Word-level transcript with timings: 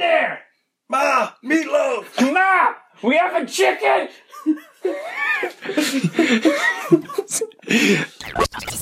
there? 0.00 0.40
Ma, 0.88 1.30
meatloaf. 1.44 2.32
Ma, 2.32 2.74
we 3.02 3.16
have 3.16 3.40
a 3.40 3.46
chicken. 3.46 4.08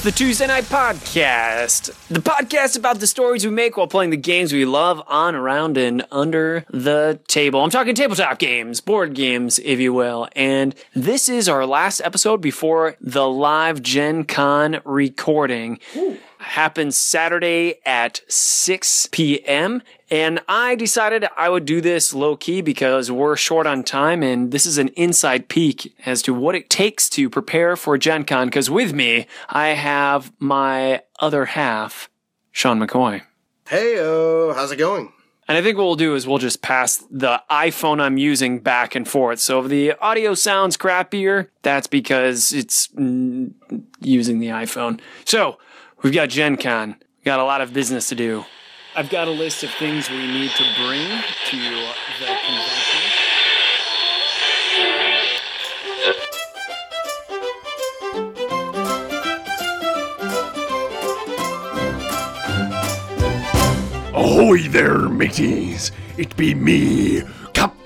It's 0.00 0.04
the 0.06 0.12
Tuesday 0.12 0.46
Knight 0.46 0.64
Podcast. 0.64 1.94
The 2.08 2.20
podcast 2.20 2.74
about 2.78 3.00
the 3.00 3.06
stories 3.06 3.44
we 3.44 3.52
make 3.52 3.76
while 3.76 3.86
playing 3.86 4.08
the 4.08 4.16
games 4.16 4.50
we 4.50 4.64
love 4.64 5.02
on, 5.06 5.34
around, 5.34 5.76
and 5.76 6.06
under 6.10 6.64
the 6.70 7.20
table. 7.28 7.62
I'm 7.62 7.68
talking 7.68 7.94
tabletop 7.94 8.38
games, 8.38 8.80
board 8.80 9.12
games, 9.12 9.58
if 9.58 9.78
you 9.78 9.92
will. 9.92 10.26
And 10.34 10.74
this 10.94 11.28
is 11.28 11.50
our 11.50 11.66
last 11.66 12.00
episode 12.00 12.40
before 12.40 12.96
the 12.98 13.28
live 13.28 13.82
Gen 13.82 14.24
Con 14.24 14.80
recording. 14.86 15.78
Happens 16.38 16.96
Saturday 16.96 17.80
at 17.84 18.22
6 18.26 19.08
p.m. 19.12 19.82
And 20.10 20.40
I 20.48 20.74
decided 20.74 21.26
I 21.36 21.48
would 21.48 21.64
do 21.64 21.80
this 21.80 22.12
low 22.12 22.36
key 22.36 22.62
because 22.62 23.12
we're 23.12 23.36
short 23.36 23.66
on 23.66 23.84
time 23.84 24.24
and 24.24 24.50
this 24.50 24.66
is 24.66 24.76
an 24.76 24.88
inside 24.88 25.48
peek 25.48 25.94
as 26.04 26.20
to 26.22 26.34
what 26.34 26.56
it 26.56 26.68
takes 26.68 27.08
to 27.10 27.30
prepare 27.30 27.76
for 27.76 27.96
Gen 27.96 28.24
Con. 28.24 28.48
Because 28.48 28.68
with 28.68 28.92
me, 28.92 29.26
I 29.48 29.68
have 29.68 30.32
my 30.40 31.02
other 31.20 31.44
half, 31.44 32.10
Sean 32.50 32.80
McCoy. 32.80 33.22
Heyo, 33.66 34.52
how's 34.54 34.72
it 34.72 34.76
going? 34.76 35.12
And 35.46 35.56
I 35.56 35.62
think 35.62 35.78
what 35.78 35.84
we'll 35.84 35.96
do 35.96 36.14
is 36.14 36.26
we'll 36.26 36.38
just 36.38 36.62
pass 36.62 37.04
the 37.10 37.42
iPhone 37.50 38.00
I'm 38.00 38.18
using 38.18 38.60
back 38.60 38.94
and 38.94 39.06
forth. 39.06 39.38
So 39.40 39.60
if 39.60 39.68
the 39.68 39.92
audio 40.00 40.34
sounds 40.34 40.76
crappier, 40.76 41.48
that's 41.62 41.86
because 41.86 42.52
it's 42.52 42.88
using 42.96 44.38
the 44.38 44.48
iPhone. 44.48 45.00
So 45.24 45.58
we've 46.02 46.12
got 46.12 46.28
Gen 46.30 46.56
Con. 46.56 46.96
We 47.18 47.24
got 47.24 47.40
a 47.40 47.44
lot 47.44 47.60
of 47.60 47.72
business 47.72 48.08
to 48.08 48.14
do. 48.14 48.44
I've 48.96 49.08
got 49.08 49.28
a 49.28 49.30
list 49.30 49.62
of 49.62 49.70
things 49.74 50.10
we 50.10 50.26
need 50.26 50.50
to 50.50 50.64
bring 50.76 51.08
to 51.46 51.56
the 52.18 52.26
convention. 52.26 53.00
Ahoy 64.12 64.62
there, 64.68 65.08
mateys! 65.08 65.92
It 66.18 66.36
be 66.36 66.54
me, 66.54 67.22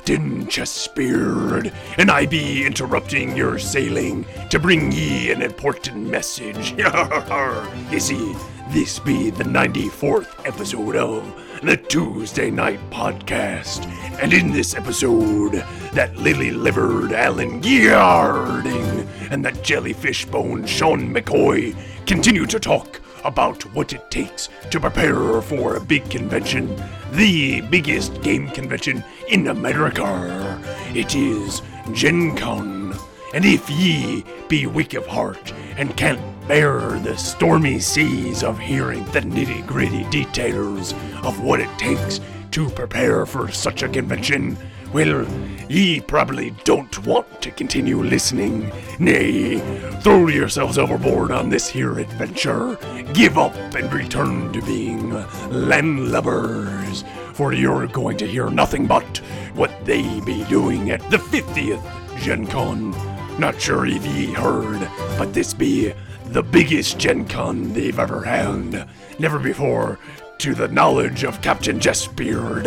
Captain 0.05 0.45
Chessbeard, 0.49 1.73
and 1.97 2.11
I 2.11 2.27
be 2.27 2.67
interrupting 2.67 3.35
your 3.35 3.59
sailing 3.59 4.27
to 4.51 4.59
bring 4.59 4.93
ye 4.93 5.31
an 5.31 5.41
important 5.41 6.11
message. 6.11 6.73
you 7.91 8.01
see, 8.01 8.37
this 8.69 8.99
be 8.99 9.31
the 9.31 9.45
94th 9.45 10.47
episode 10.47 10.97
of 10.97 11.25
the 11.63 11.79
Tuesday 11.79 12.51
Knight 12.51 12.81
Podcast, 12.91 13.87
and 14.23 14.35
in 14.35 14.53
this 14.53 14.75
episode, 14.75 15.65
that 15.95 16.15
lily-livered 16.19 17.13
Alan 17.13 17.63
Gerding 17.63 19.09
and 19.31 19.43
that 19.43 19.65
jellyfish 19.65 20.27
bone 20.27 20.67
Sean 20.67 21.15
McCoy 21.15 21.75
continue 22.05 22.45
to 22.45 22.61
talk 22.61 23.01
about 23.25 23.63
what 23.75 23.93
it 23.93 24.11
takes 24.11 24.49
to 24.71 24.81
prepare 24.81 25.41
for 25.43 25.77
a 25.77 25.81
big 25.81 26.09
convention, 26.11 26.81
the 27.13 27.61
biggest 27.63 28.23
game 28.23 28.49
convention 28.51 29.03
in 29.29 29.49
America. 29.49 30.61
It 30.95 31.15
is 31.15 31.63
Gen 31.93 32.37
Con. 32.37 32.95
And 33.35 33.45
if 33.45 33.69
ye 33.69 34.25
be 34.49 34.67
weak 34.67 34.95
of 34.95 35.07
heart 35.07 35.53
and 35.77 35.97
can't 35.97 36.21
bear 36.47 36.99
the 37.01 37.17
stormy 37.17 37.81
seas 37.81 38.45
of 38.45 38.59
hearing 38.59 39.05
the 39.07 39.21
nitty 39.21 39.67
gritty 39.67 40.05
details 40.05 40.93
of 41.23 41.43
what 41.43 41.61
it 41.61 41.79
takes 41.79 42.21
to 42.53 42.69
prepare 42.71 43.27
for 43.27 43.51
such 43.51 43.83
a 43.83 43.89
convention, 43.89 44.57
well, 44.93 45.27
ye 45.69 46.01
probably 46.01 46.51
don't 46.65 47.07
want 47.07 47.43
to 47.43 47.51
continue 47.51 48.03
listening. 48.03 48.71
Nay, 48.99 49.59
throw 50.01 50.29
yourselves 50.29 50.79
overboard 50.79 51.31
on 51.31 51.49
this 51.49 51.69
here 51.69 51.99
adventure. 51.99 52.79
Give 53.13 53.39
up 53.39 53.55
and 53.75 53.93
return 53.93 54.53
to 54.53 54.63
being 54.63 55.11
landlubbers, 55.51 57.07
for 57.35 57.53
you're 57.53 57.87
going 57.87 58.17
to 58.19 58.27
hear 58.27 58.51
nothing 58.51 58.87
but 58.87 59.19
what 59.55 59.73
they 59.85 60.21
be 60.21 60.45
doing 60.45 60.91
at 60.91 61.01
the 61.11 61.19
50th 61.19 61.83
Gen 62.21 62.47
Con. 62.47 62.91
Not 63.39 63.61
sure 63.61 63.87
if 63.87 64.07
ye 64.07 64.33
heard, 64.33 64.89
but 65.19 65.33
this 65.33 65.53
be 65.55 65.93
the 66.27 66.43
biggest 66.43 66.99
Gen 66.99 67.27
Con 67.27 67.73
they've 67.73 67.99
ever 67.99 68.25
had. 68.25 68.89
Never 69.19 69.39
before, 69.39 69.99
to 70.39 70.55
the 70.55 70.69
knowledge 70.69 71.25
of 71.25 71.41
Captain 71.43 71.79
Jess 71.81 72.07
Beard, 72.07 72.65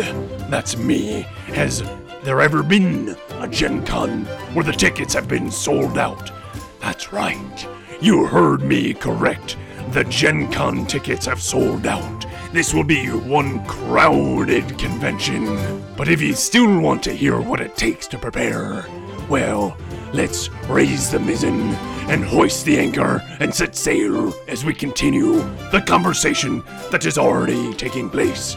that's 0.48 0.76
me, 0.76 1.22
has 1.48 1.82
there 2.28 2.42
ever 2.42 2.62
been 2.62 3.16
a 3.38 3.48
Gen 3.48 3.82
Con 3.86 4.26
where 4.52 4.62
the 4.62 4.70
tickets 4.70 5.14
have 5.14 5.26
been 5.26 5.50
sold 5.50 5.96
out. 5.96 6.30
That's 6.78 7.10
right. 7.10 7.66
You 8.02 8.26
heard 8.26 8.60
me 8.60 8.92
correct. 8.92 9.56
The 9.92 10.04
Gen 10.04 10.52
Con 10.52 10.84
tickets 10.84 11.24
have 11.24 11.40
sold 11.40 11.86
out. 11.86 12.26
This 12.52 12.74
will 12.74 12.84
be 12.84 13.06
one 13.06 13.64
crowded 13.64 14.78
convention. 14.78 15.82
But 15.96 16.08
if 16.08 16.20
you 16.20 16.34
still 16.34 16.78
want 16.78 17.02
to 17.04 17.14
hear 17.14 17.40
what 17.40 17.62
it 17.62 17.78
takes 17.78 18.06
to 18.08 18.18
prepare, 18.18 18.84
well, 19.30 19.74
let's 20.12 20.50
raise 20.68 21.10
the 21.10 21.16
mizzen 21.20 21.72
and 22.10 22.22
hoist 22.22 22.66
the 22.66 22.78
anchor 22.78 23.22
and 23.40 23.54
set 23.54 23.74
sail 23.74 24.34
as 24.48 24.66
we 24.66 24.74
continue 24.74 25.36
the 25.72 25.82
conversation 25.86 26.62
that 26.90 27.06
is 27.06 27.16
already 27.16 27.72
taking 27.72 28.10
place. 28.10 28.54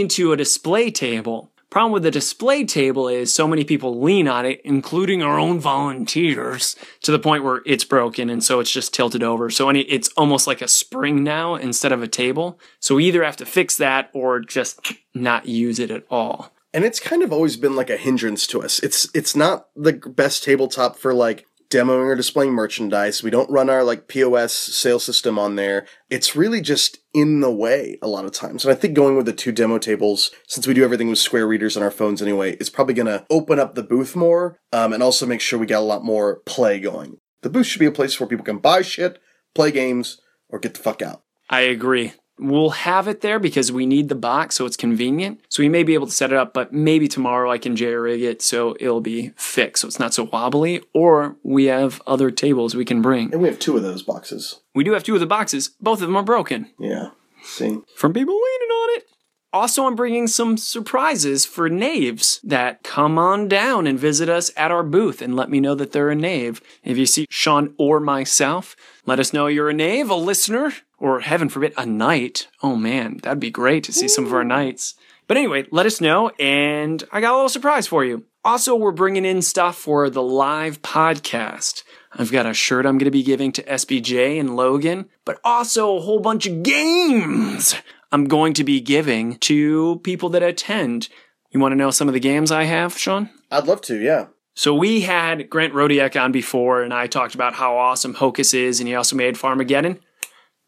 Into 0.00 0.32
a 0.32 0.36
display 0.36 0.90
table. 0.90 1.50
Problem 1.70 1.92
with 1.92 2.04
the 2.04 2.10
display 2.12 2.64
table 2.64 3.08
is 3.08 3.34
so 3.34 3.48
many 3.48 3.64
people 3.64 4.00
lean 4.00 4.28
on 4.28 4.46
it, 4.46 4.60
including 4.64 5.24
our 5.24 5.40
own 5.40 5.58
volunteers, 5.58 6.76
to 7.02 7.10
the 7.10 7.18
point 7.18 7.42
where 7.42 7.62
it's 7.66 7.84
broken 7.84 8.30
and 8.30 8.44
so 8.44 8.60
it's 8.60 8.70
just 8.70 8.94
tilted 8.94 9.24
over. 9.24 9.50
So 9.50 9.68
any, 9.68 9.80
it's 9.80 10.08
almost 10.16 10.46
like 10.46 10.62
a 10.62 10.68
spring 10.68 11.24
now 11.24 11.56
instead 11.56 11.90
of 11.90 12.00
a 12.00 12.06
table. 12.06 12.60
So 12.78 12.94
we 12.94 13.06
either 13.06 13.24
have 13.24 13.36
to 13.38 13.44
fix 13.44 13.76
that 13.78 14.08
or 14.12 14.38
just 14.38 14.92
not 15.14 15.46
use 15.48 15.80
it 15.80 15.90
at 15.90 16.04
all. 16.08 16.52
And 16.72 16.84
it's 16.84 17.00
kind 17.00 17.22
of 17.24 17.32
always 17.32 17.56
been 17.56 17.74
like 17.74 17.90
a 17.90 17.96
hindrance 17.96 18.46
to 18.48 18.62
us. 18.62 18.78
It's 18.80 19.08
it's 19.12 19.34
not 19.34 19.66
the 19.74 19.94
best 19.94 20.44
tabletop 20.44 20.96
for 20.96 21.12
like 21.12 21.46
demoing 21.70 22.06
or 22.06 22.14
displaying 22.14 22.52
merchandise. 22.52 23.22
We 23.22 23.30
don't 23.30 23.50
run 23.50 23.70
our 23.70 23.84
like 23.84 24.08
POS 24.08 24.52
sales 24.52 25.04
system 25.04 25.38
on 25.38 25.56
there. 25.56 25.86
It's 26.10 26.36
really 26.36 26.60
just 26.60 26.98
in 27.12 27.40
the 27.40 27.50
way 27.50 27.98
a 28.02 28.08
lot 28.08 28.24
of 28.24 28.32
times. 28.32 28.64
And 28.64 28.72
I 28.72 28.74
think 28.74 28.94
going 28.94 29.16
with 29.16 29.26
the 29.26 29.32
two 29.32 29.52
demo 29.52 29.78
tables, 29.78 30.30
since 30.46 30.66
we 30.66 30.74
do 30.74 30.84
everything 30.84 31.08
with 31.08 31.18
square 31.18 31.46
readers 31.46 31.76
on 31.76 31.82
our 31.82 31.90
phones 31.90 32.22
anyway, 32.22 32.56
is 32.56 32.70
probably 32.70 32.94
going 32.94 33.06
to 33.06 33.26
open 33.30 33.58
up 33.58 33.74
the 33.74 33.82
booth 33.82 34.14
more 34.14 34.58
um, 34.72 34.92
and 34.92 35.02
also 35.02 35.26
make 35.26 35.40
sure 35.40 35.58
we 35.58 35.66
get 35.66 35.78
a 35.78 35.80
lot 35.80 36.04
more 36.04 36.40
play 36.46 36.78
going. 36.78 37.18
The 37.42 37.50
booth 37.50 37.66
should 37.66 37.80
be 37.80 37.86
a 37.86 37.92
place 37.92 38.18
where 38.18 38.28
people 38.28 38.44
can 38.44 38.58
buy 38.58 38.82
shit, 38.82 39.20
play 39.54 39.70
games, 39.70 40.20
or 40.48 40.58
get 40.58 40.74
the 40.74 40.80
fuck 40.80 41.02
out. 41.02 41.22
I 41.50 41.60
agree. 41.60 42.14
We'll 42.38 42.70
have 42.70 43.06
it 43.06 43.20
there 43.20 43.38
because 43.38 43.70
we 43.70 43.86
need 43.86 44.08
the 44.08 44.14
box 44.16 44.56
so 44.56 44.66
it's 44.66 44.76
convenient. 44.76 45.40
So 45.48 45.62
we 45.62 45.68
may 45.68 45.84
be 45.84 45.94
able 45.94 46.06
to 46.06 46.12
set 46.12 46.32
it 46.32 46.36
up, 46.36 46.52
but 46.52 46.72
maybe 46.72 47.06
tomorrow 47.06 47.50
I 47.50 47.58
can 47.58 47.76
J-rig 47.76 48.22
it 48.22 48.42
so 48.42 48.76
it'll 48.80 49.00
be 49.00 49.30
fixed 49.36 49.82
so 49.82 49.88
it's 49.88 50.00
not 50.00 50.14
so 50.14 50.24
wobbly. 50.24 50.82
Or 50.92 51.36
we 51.44 51.66
have 51.66 52.02
other 52.06 52.30
tables 52.30 52.74
we 52.74 52.84
can 52.84 53.00
bring. 53.02 53.32
And 53.32 53.40
we 53.40 53.48
have 53.48 53.58
two 53.58 53.76
of 53.76 53.82
those 53.84 54.02
boxes. 54.02 54.60
We 54.74 54.82
do 54.84 54.92
have 54.92 55.04
two 55.04 55.14
of 55.14 55.20
the 55.20 55.26
boxes. 55.26 55.70
Both 55.80 56.00
of 56.02 56.08
them 56.08 56.16
are 56.16 56.22
broken 56.24 56.70
Yeah. 56.78 57.10
See? 57.44 57.78
from 57.96 58.12
people 58.12 58.34
leaning 58.34 58.68
on 58.74 58.96
it. 58.98 59.04
Also, 59.52 59.86
I'm 59.86 59.94
bringing 59.94 60.26
some 60.26 60.56
surprises 60.56 61.46
for 61.46 61.68
knaves 61.68 62.40
that 62.42 62.82
come 62.82 63.16
on 63.18 63.46
down 63.46 63.86
and 63.86 63.96
visit 63.96 64.28
us 64.28 64.50
at 64.56 64.72
our 64.72 64.82
booth 64.82 65.22
and 65.22 65.36
let 65.36 65.48
me 65.48 65.60
know 65.60 65.76
that 65.76 65.92
they're 65.92 66.10
a 66.10 66.16
knave. 66.16 66.60
If 66.82 66.98
you 66.98 67.06
see 67.06 67.26
Sean 67.30 67.72
or 67.78 68.00
myself, 68.00 68.74
let 69.06 69.20
us 69.20 69.32
know 69.32 69.46
you're 69.46 69.70
a 69.70 69.74
knave, 69.74 70.10
a 70.10 70.16
listener, 70.16 70.72
or 71.04 71.20
heaven 71.20 71.50
forbid, 71.50 71.74
a 71.76 71.84
knight. 71.84 72.48
Oh 72.62 72.76
man, 72.76 73.18
that'd 73.22 73.38
be 73.38 73.50
great 73.50 73.84
to 73.84 73.92
see 73.92 74.08
some 74.08 74.24
of 74.24 74.32
our 74.32 74.42
knights. 74.42 74.94
But 75.26 75.36
anyway, 75.36 75.66
let 75.70 75.84
us 75.84 76.00
know, 76.00 76.30
and 76.40 77.04
I 77.12 77.20
got 77.20 77.32
a 77.32 77.36
little 77.36 77.50
surprise 77.50 77.86
for 77.86 78.06
you. 78.06 78.24
Also, 78.42 78.74
we're 78.74 78.90
bringing 78.90 79.26
in 79.26 79.42
stuff 79.42 79.76
for 79.76 80.08
the 80.08 80.22
live 80.22 80.80
podcast. 80.80 81.82
I've 82.12 82.32
got 82.32 82.46
a 82.46 82.54
shirt 82.54 82.86
I'm 82.86 82.96
going 82.96 83.04
to 83.04 83.10
be 83.10 83.22
giving 83.22 83.52
to 83.52 83.62
SBJ 83.62 84.40
and 84.40 84.56
Logan, 84.56 85.10
but 85.26 85.40
also 85.44 85.96
a 85.96 86.00
whole 86.00 86.20
bunch 86.20 86.46
of 86.46 86.62
games 86.62 87.74
I'm 88.10 88.24
going 88.24 88.54
to 88.54 88.64
be 88.64 88.80
giving 88.80 89.36
to 89.40 90.00
people 90.04 90.30
that 90.30 90.42
attend. 90.42 91.08
You 91.50 91.60
want 91.60 91.72
to 91.72 91.76
know 91.76 91.90
some 91.90 92.08
of 92.08 92.14
the 92.14 92.20
games 92.20 92.50
I 92.50 92.64
have, 92.64 92.96
Sean? 92.96 93.28
I'd 93.50 93.66
love 93.66 93.82
to, 93.82 94.00
yeah. 94.00 94.26
So 94.54 94.74
we 94.74 95.02
had 95.02 95.50
Grant 95.50 95.74
Rodiek 95.74 96.20
on 96.20 96.32
before, 96.32 96.82
and 96.82 96.94
I 96.94 97.08
talked 97.08 97.34
about 97.34 97.54
how 97.54 97.76
awesome 97.76 98.14
Hocus 98.14 98.54
is, 98.54 98.78
and 98.80 98.88
he 98.88 98.94
also 98.94 99.16
made 99.16 99.34
Farmageddon. 99.34 99.98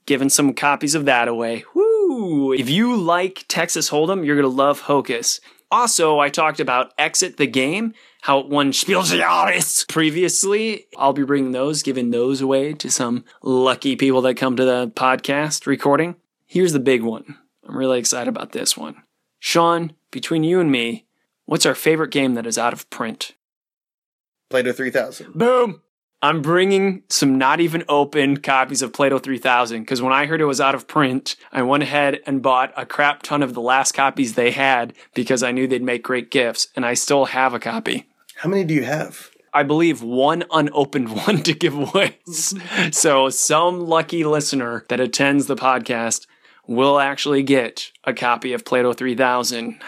Giving 0.06 0.28
some 0.28 0.54
copies 0.54 0.94
of 0.94 1.04
that 1.04 1.28
away. 1.28 1.64
Woo! 1.74 2.52
If 2.52 2.70
you 2.70 2.96
like 2.96 3.44
Texas 3.48 3.90
Hold'em, 3.90 4.24
you're 4.24 4.36
gonna 4.36 4.48
love 4.48 4.82
Hocus. 4.82 5.40
Also, 5.70 6.20
I 6.20 6.28
talked 6.28 6.60
about 6.60 6.92
Exit 6.96 7.38
the 7.38 7.46
Game, 7.46 7.92
how 8.22 8.38
it 8.38 8.48
won 8.48 8.72
Spiel 8.72 9.02
des 9.02 9.18
Jahres 9.18 9.86
previously. 9.88 10.86
I'll 10.96 11.12
be 11.12 11.24
bringing 11.24 11.50
those, 11.50 11.82
giving 11.82 12.10
those 12.10 12.40
away 12.40 12.72
to 12.74 12.90
some 12.90 13.24
lucky 13.42 13.96
people 13.96 14.22
that 14.22 14.36
come 14.36 14.56
to 14.56 14.64
the 14.64 14.92
podcast 14.94 15.66
recording. 15.66 16.14
Here's 16.46 16.72
the 16.72 16.78
big 16.78 17.02
one. 17.02 17.36
I'm 17.68 17.76
really 17.76 17.98
excited 17.98 18.28
about 18.28 18.52
this 18.52 18.76
one. 18.76 19.02
Sean, 19.40 19.92
between 20.12 20.44
you 20.44 20.60
and 20.60 20.70
me, 20.70 21.06
what's 21.46 21.66
our 21.66 21.74
favorite 21.74 22.12
game 22.12 22.34
that 22.34 22.46
is 22.46 22.58
out 22.58 22.72
of 22.72 22.88
print? 22.90 23.34
Plato 24.50 24.72
3000. 24.72 25.34
Boom! 25.34 25.82
I'm 26.26 26.42
bringing 26.42 27.04
some 27.08 27.38
not 27.38 27.60
even 27.60 27.84
open 27.88 28.38
copies 28.38 28.82
of 28.82 28.92
Plato 28.92 29.20
3000 29.20 29.80
because 29.82 30.02
when 30.02 30.12
I 30.12 30.26
heard 30.26 30.40
it 30.40 30.46
was 30.46 30.60
out 30.60 30.74
of 30.74 30.88
print, 30.88 31.36
I 31.52 31.62
went 31.62 31.84
ahead 31.84 32.18
and 32.26 32.42
bought 32.42 32.72
a 32.76 32.84
crap 32.84 33.22
ton 33.22 33.44
of 33.44 33.54
the 33.54 33.60
last 33.60 33.92
copies 33.92 34.34
they 34.34 34.50
had 34.50 34.92
because 35.14 35.44
I 35.44 35.52
knew 35.52 35.68
they'd 35.68 35.84
make 35.84 36.02
great 36.02 36.32
gifts, 36.32 36.66
and 36.74 36.84
I 36.84 36.94
still 36.94 37.26
have 37.26 37.54
a 37.54 37.60
copy. 37.60 38.08
How 38.38 38.48
many 38.48 38.64
do 38.64 38.74
you 38.74 38.82
have? 38.82 39.30
I 39.54 39.62
believe 39.62 40.02
one 40.02 40.42
unopened 40.50 41.16
one 41.26 41.44
to 41.44 41.54
give 41.54 41.78
away. 41.78 42.18
so 42.90 43.28
some 43.28 43.86
lucky 43.86 44.24
listener 44.24 44.84
that 44.88 44.98
attends 44.98 45.46
the 45.46 45.54
podcast 45.54 46.26
will 46.66 46.98
actually 46.98 47.44
get 47.44 47.92
a 48.02 48.12
copy 48.12 48.52
of 48.52 48.64
Plato 48.64 48.92
3000. 48.92 49.80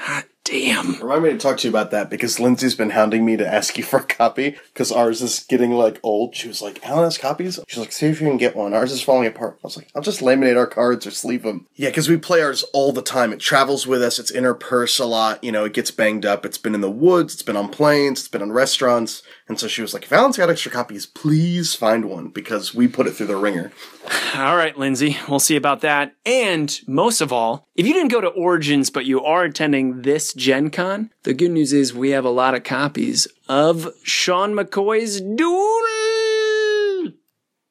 Damn. 0.48 0.94
Remind 1.02 1.24
me 1.24 1.30
to 1.30 1.36
talk 1.36 1.58
to 1.58 1.68
you 1.68 1.70
about 1.70 1.90
that 1.90 2.08
because 2.08 2.40
Lindsay's 2.40 2.74
been 2.74 2.88
hounding 2.88 3.22
me 3.22 3.36
to 3.36 3.46
ask 3.46 3.76
you 3.76 3.84
for 3.84 3.98
a 3.98 4.04
copy 4.04 4.56
because 4.72 4.90
ours 4.90 5.20
is 5.20 5.40
getting 5.40 5.72
like 5.72 6.00
old. 6.02 6.34
She 6.34 6.48
was 6.48 6.62
like, 6.62 6.82
Alan 6.86 7.04
has 7.04 7.18
copies? 7.18 7.60
She's 7.68 7.78
like, 7.78 7.92
see 7.92 8.06
if 8.06 8.18
you 8.18 8.28
can 8.28 8.38
get 8.38 8.56
one. 8.56 8.72
Ours 8.72 8.90
is 8.90 9.02
falling 9.02 9.26
apart. 9.26 9.58
I 9.62 9.66
was 9.66 9.76
like, 9.76 9.90
I'll 9.94 10.00
just 10.00 10.20
laminate 10.20 10.56
our 10.56 10.66
cards 10.66 11.06
or 11.06 11.10
sleeve 11.10 11.42
them. 11.42 11.66
Yeah, 11.74 11.90
because 11.90 12.08
we 12.08 12.16
play 12.16 12.40
ours 12.40 12.64
all 12.72 12.92
the 12.92 13.02
time. 13.02 13.34
It 13.34 13.40
travels 13.40 13.86
with 13.86 14.02
us. 14.02 14.18
It's 14.18 14.30
in 14.30 14.46
our 14.46 14.54
purse 14.54 14.98
a 14.98 15.04
lot. 15.04 15.44
You 15.44 15.52
know, 15.52 15.66
it 15.66 15.74
gets 15.74 15.90
banged 15.90 16.24
up. 16.24 16.46
It's 16.46 16.56
been 16.56 16.74
in 16.74 16.80
the 16.80 16.90
woods. 16.90 17.34
It's 17.34 17.42
been 17.42 17.56
on 17.56 17.68
planes. 17.68 18.20
It's 18.20 18.28
been 18.28 18.40
on 18.40 18.52
restaurants. 18.52 19.22
And 19.48 19.58
so 19.58 19.66
she 19.66 19.80
was 19.80 19.94
like, 19.94 20.04
if 20.04 20.12
Alan's 20.12 20.36
got 20.36 20.50
extra 20.50 20.70
copies, 20.70 21.06
please 21.06 21.74
find 21.74 22.04
one 22.04 22.28
because 22.28 22.74
we 22.74 22.86
put 22.86 23.06
it 23.06 23.12
through 23.12 23.28
the 23.28 23.36
ringer. 23.36 23.72
All 24.36 24.56
right, 24.56 24.76
Lindsay, 24.76 25.16
we'll 25.28 25.40
see 25.40 25.56
about 25.56 25.80
that. 25.80 26.14
And 26.26 26.78
most 26.86 27.22
of 27.22 27.32
all, 27.32 27.66
if 27.74 27.86
you 27.86 27.94
didn't 27.94 28.12
go 28.12 28.20
to 28.20 28.28
Origins 28.28 28.90
but 28.90 29.06
you 29.06 29.24
are 29.24 29.44
attending 29.44 30.02
this 30.02 30.34
Gen 30.34 30.70
Con, 30.70 31.10
the 31.22 31.32
good 31.32 31.50
news 31.50 31.72
is 31.72 31.94
we 31.94 32.10
have 32.10 32.26
a 32.26 32.30
lot 32.30 32.54
of 32.54 32.62
copies 32.62 33.26
of 33.48 33.88
Sean 34.02 34.52
McCoy's 34.52 35.20
Duel. 35.20 35.97